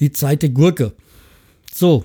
Die 0.00 0.12
zweite 0.12 0.50
Gurke. 0.50 0.92
So. 1.74 2.04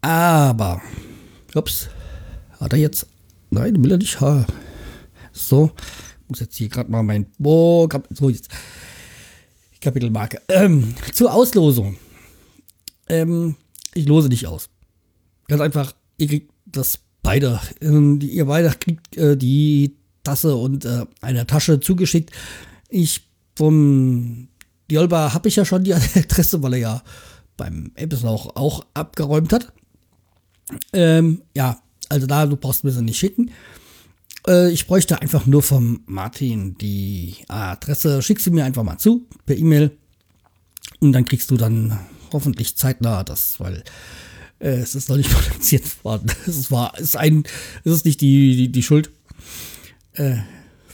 Aber, 0.00 0.80
ups, 1.54 1.88
hat 2.60 2.72
er 2.72 2.78
jetzt, 2.78 3.06
nein, 3.50 3.82
will 3.82 3.92
er 3.92 3.98
nicht, 3.98 4.20
ha. 4.20 4.46
So, 5.32 5.70
muss 6.28 6.40
jetzt 6.40 6.56
hier 6.56 6.68
gerade 6.68 6.90
mal 6.90 7.02
mein, 7.02 7.26
boah, 7.38 7.88
so 8.10 8.30
jetzt, 8.30 8.48
Kapitelmarke. 9.80 10.40
Ähm, 10.48 10.94
zur 11.12 11.32
Auslosung. 11.32 11.96
Ähm, 13.08 13.56
ich 13.94 14.06
lose 14.06 14.28
nicht 14.28 14.46
aus. 14.46 14.68
Ganz 15.48 15.60
einfach, 15.60 15.94
ihr 16.16 16.28
kriegt 16.28 16.52
das 16.66 16.98
beide. 17.22 17.60
Ähm, 17.80 18.20
ihr 18.22 18.46
beide 18.46 18.70
kriegt 18.70 19.16
äh, 19.16 19.36
die 19.36 19.96
Tasse 20.22 20.56
und 20.56 20.84
äh, 20.84 21.06
eine 21.20 21.46
Tasche 21.46 21.80
zugeschickt. 21.80 22.32
Ich 22.88 23.22
vom 23.54 24.47
Jolba 24.90 25.34
habe 25.34 25.48
ich 25.48 25.56
ja 25.56 25.64
schon 25.64 25.84
die 25.84 25.94
Adresse, 25.94 26.62
weil 26.62 26.74
er 26.74 26.78
ja 26.78 27.02
beim 27.56 27.92
Episode 27.96 28.56
auch, 28.56 28.86
abgeräumt 28.94 29.52
hat. 29.52 29.72
Ähm, 30.92 31.42
ja, 31.54 31.80
also 32.08 32.26
da, 32.26 32.46
du 32.46 32.56
brauchst 32.56 32.84
mir 32.84 32.92
sie 32.92 33.02
nicht 33.02 33.18
schicken. 33.18 33.50
Äh, 34.46 34.70
ich 34.70 34.86
bräuchte 34.86 35.20
einfach 35.20 35.46
nur 35.46 35.62
vom 35.62 36.02
Martin 36.06 36.76
die 36.78 37.36
Adresse. 37.48 38.22
Schick 38.22 38.40
sie 38.40 38.50
mir 38.50 38.64
einfach 38.64 38.82
mal 38.82 38.98
zu 38.98 39.26
per 39.44 39.56
E-Mail. 39.56 39.90
Und 41.00 41.12
dann 41.12 41.24
kriegst 41.24 41.50
du 41.50 41.56
dann 41.56 41.98
hoffentlich 42.32 42.76
zeitnah 42.76 43.24
das, 43.24 43.60
weil 43.60 43.82
äh, 44.58 44.70
es 44.70 44.94
ist 44.94 45.08
noch 45.08 45.16
nicht 45.16 45.30
produziert 45.32 46.04
worden. 46.04 46.30
Es 46.46 46.70
war, 46.70 46.98
ist 46.98 47.16
ein, 47.16 47.44
es 47.84 47.92
ist 47.92 48.04
nicht 48.04 48.20
die, 48.20 48.56
die, 48.56 48.72
die 48.72 48.82
Schuld 48.82 49.10
äh, 50.14 50.38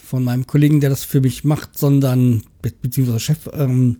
von 0.04 0.24
meinem 0.24 0.46
Kollegen, 0.46 0.80
der 0.80 0.90
das 0.90 1.04
für 1.04 1.20
mich 1.20 1.44
macht, 1.44 1.78
sondern 1.78 2.42
be 2.62 2.72
beziehungsweise 2.80 3.20
Chef, 3.20 3.48
ähm, 3.52 3.98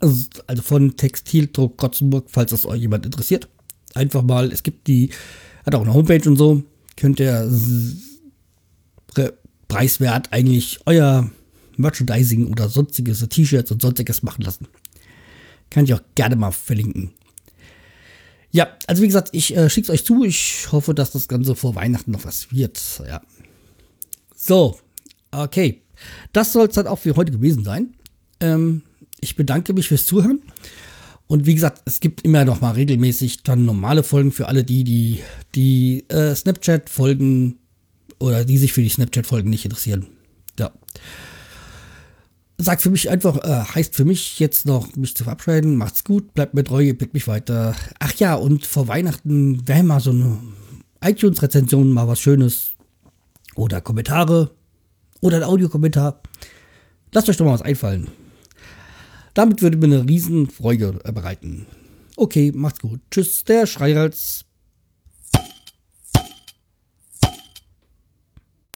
also, 0.00 0.26
also 0.46 0.62
von 0.62 0.96
Textildruck 0.96 1.76
Kotzenburg, 1.76 2.26
falls 2.28 2.50
das 2.50 2.66
euch 2.66 2.80
jemand 2.80 3.06
interessiert. 3.06 3.48
Einfach 3.94 4.22
mal, 4.22 4.52
es 4.52 4.62
gibt 4.62 4.88
die, 4.88 5.10
hat 5.64 5.74
auch 5.74 5.82
eine 5.82 5.94
Homepage 5.94 6.28
und 6.28 6.36
so, 6.36 6.62
könnt 6.96 7.20
ihr 7.20 7.50
preiswert 9.68 10.32
eigentlich 10.32 10.80
euer 10.86 11.30
Merchandising 11.76 12.46
oder 12.46 12.68
sonstiges, 12.68 13.26
T-Shirts 13.28 13.70
und 13.70 13.82
sonstiges 13.82 14.22
machen 14.22 14.42
lassen. 14.42 14.68
Kann 15.70 15.84
ich 15.84 15.94
auch 15.94 16.02
gerne 16.14 16.36
mal 16.36 16.52
verlinken. 16.52 17.12
Ja, 18.50 18.68
also 18.86 19.02
wie 19.02 19.06
gesagt, 19.06 19.30
ich 19.32 19.54
äh, 19.56 19.68
schicke 19.68 19.86
es 19.86 19.90
euch 19.90 20.04
zu. 20.04 20.24
Ich 20.24 20.68
hoffe, 20.72 20.94
dass 20.94 21.10
das 21.10 21.28
Ganze 21.28 21.54
vor 21.54 21.74
Weihnachten 21.74 22.12
noch 22.12 22.24
was 22.24 22.52
wird. 22.52 22.80
Ja. 23.06 23.20
So, 24.46 24.78
okay. 25.32 25.82
Das 26.32 26.52
soll 26.52 26.68
es 26.68 26.74
dann 26.74 26.86
auch 26.86 27.00
für 27.00 27.16
heute 27.16 27.32
gewesen 27.32 27.64
sein. 27.64 27.94
Ähm, 28.38 28.82
ich 29.20 29.34
bedanke 29.34 29.72
mich 29.72 29.88
fürs 29.88 30.06
Zuhören. 30.06 30.40
Und 31.26 31.46
wie 31.46 31.54
gesagt, 31.54 31.82
es 31.86 31.98
gibt 31.98 32.22
immer 32.22 32.44
noch 32.44 32.60
mal 32.60 32.72
regelmäßig 32.72 33.42
dann 33.42 33.64
normale 33.64 34.04
Folgen 34.04 34.30
für 34.30 34.46
alle 34.46 34.62
die, 34.62 34.84
die 34.84 35.20
die 35.56 36.08
äh, 36.08 36.34
Snapchat-Folgen 36.34 37.58
oder 38.20 38.44
die 38.44 38.58
sich 38.58 38.72
für 38.72 38.82
die 38.82 38.88
Snapchat-Folgen 38.88 39.50
nicht 39.50 39.64
interessieren. 39.64 40.06
Ja. 40.58 40.70
Sagt 42.58 42.82
für 42.82 42.90
mich 42.90 43.10
einfach, 43.10 43.38
äh, 43.38 43.64
heißt 43.74 43.96
für 43.96 44.04
mich 44.04 44.38
jetzt 44.38 44.64
noch, 44.64 44.94
mich 44.94 45.16
zu 45.16 45.24
verabschieden. 45.24 45.76
Macht's 45.76 46.04
gut, 46.04 46.32
bleibt 46.34 46.54
mir 46.54 46.62
treu, 46.62 46.82
ihr 46.82 46.96
mich 47.12 47.26
weiter. 47.26 47.74
Ach 47.98 48.14
ja, 48.14 48.36
und 48.36 48.64
vor 48.64 48.86
Weihnachten 48.86 49.66
wäre 49.66 49.82
mal 49.82 50.00
so 50.00 50.10
eine 50.10 50.38
iTunes-Rezension, 51.02 51.90
mal 51.90 52.06
was 52.06 52.20
Schönes. 52.20 52.75
Oder 53.56 53.80
Kommentare. 53.80 54.52
Oder 55.20 55.38
ein 55.38 55.42
Audiokommentar. 55.42 56.20
Lasst 57.12 57.28
euch 57.28 57.36
doch 57.36 57.44
mal 57.44 57.54
was 57.54 57.62
einfallen. 57.62 58.08
Damit 59.34 59.60
würde 59.60 59.76
mir 59.76 59.86
eine 59.86 60.08
Riesenfreude 60.08 60.92
bereiten. 61.12 61.66
Okay, 62.16 62.52
macht's 62.54 62.80
gut. 62.80 63.00
Tschüss, 63.10 63.44
der 63.44 63.66
Schreihals. 63.66 64.45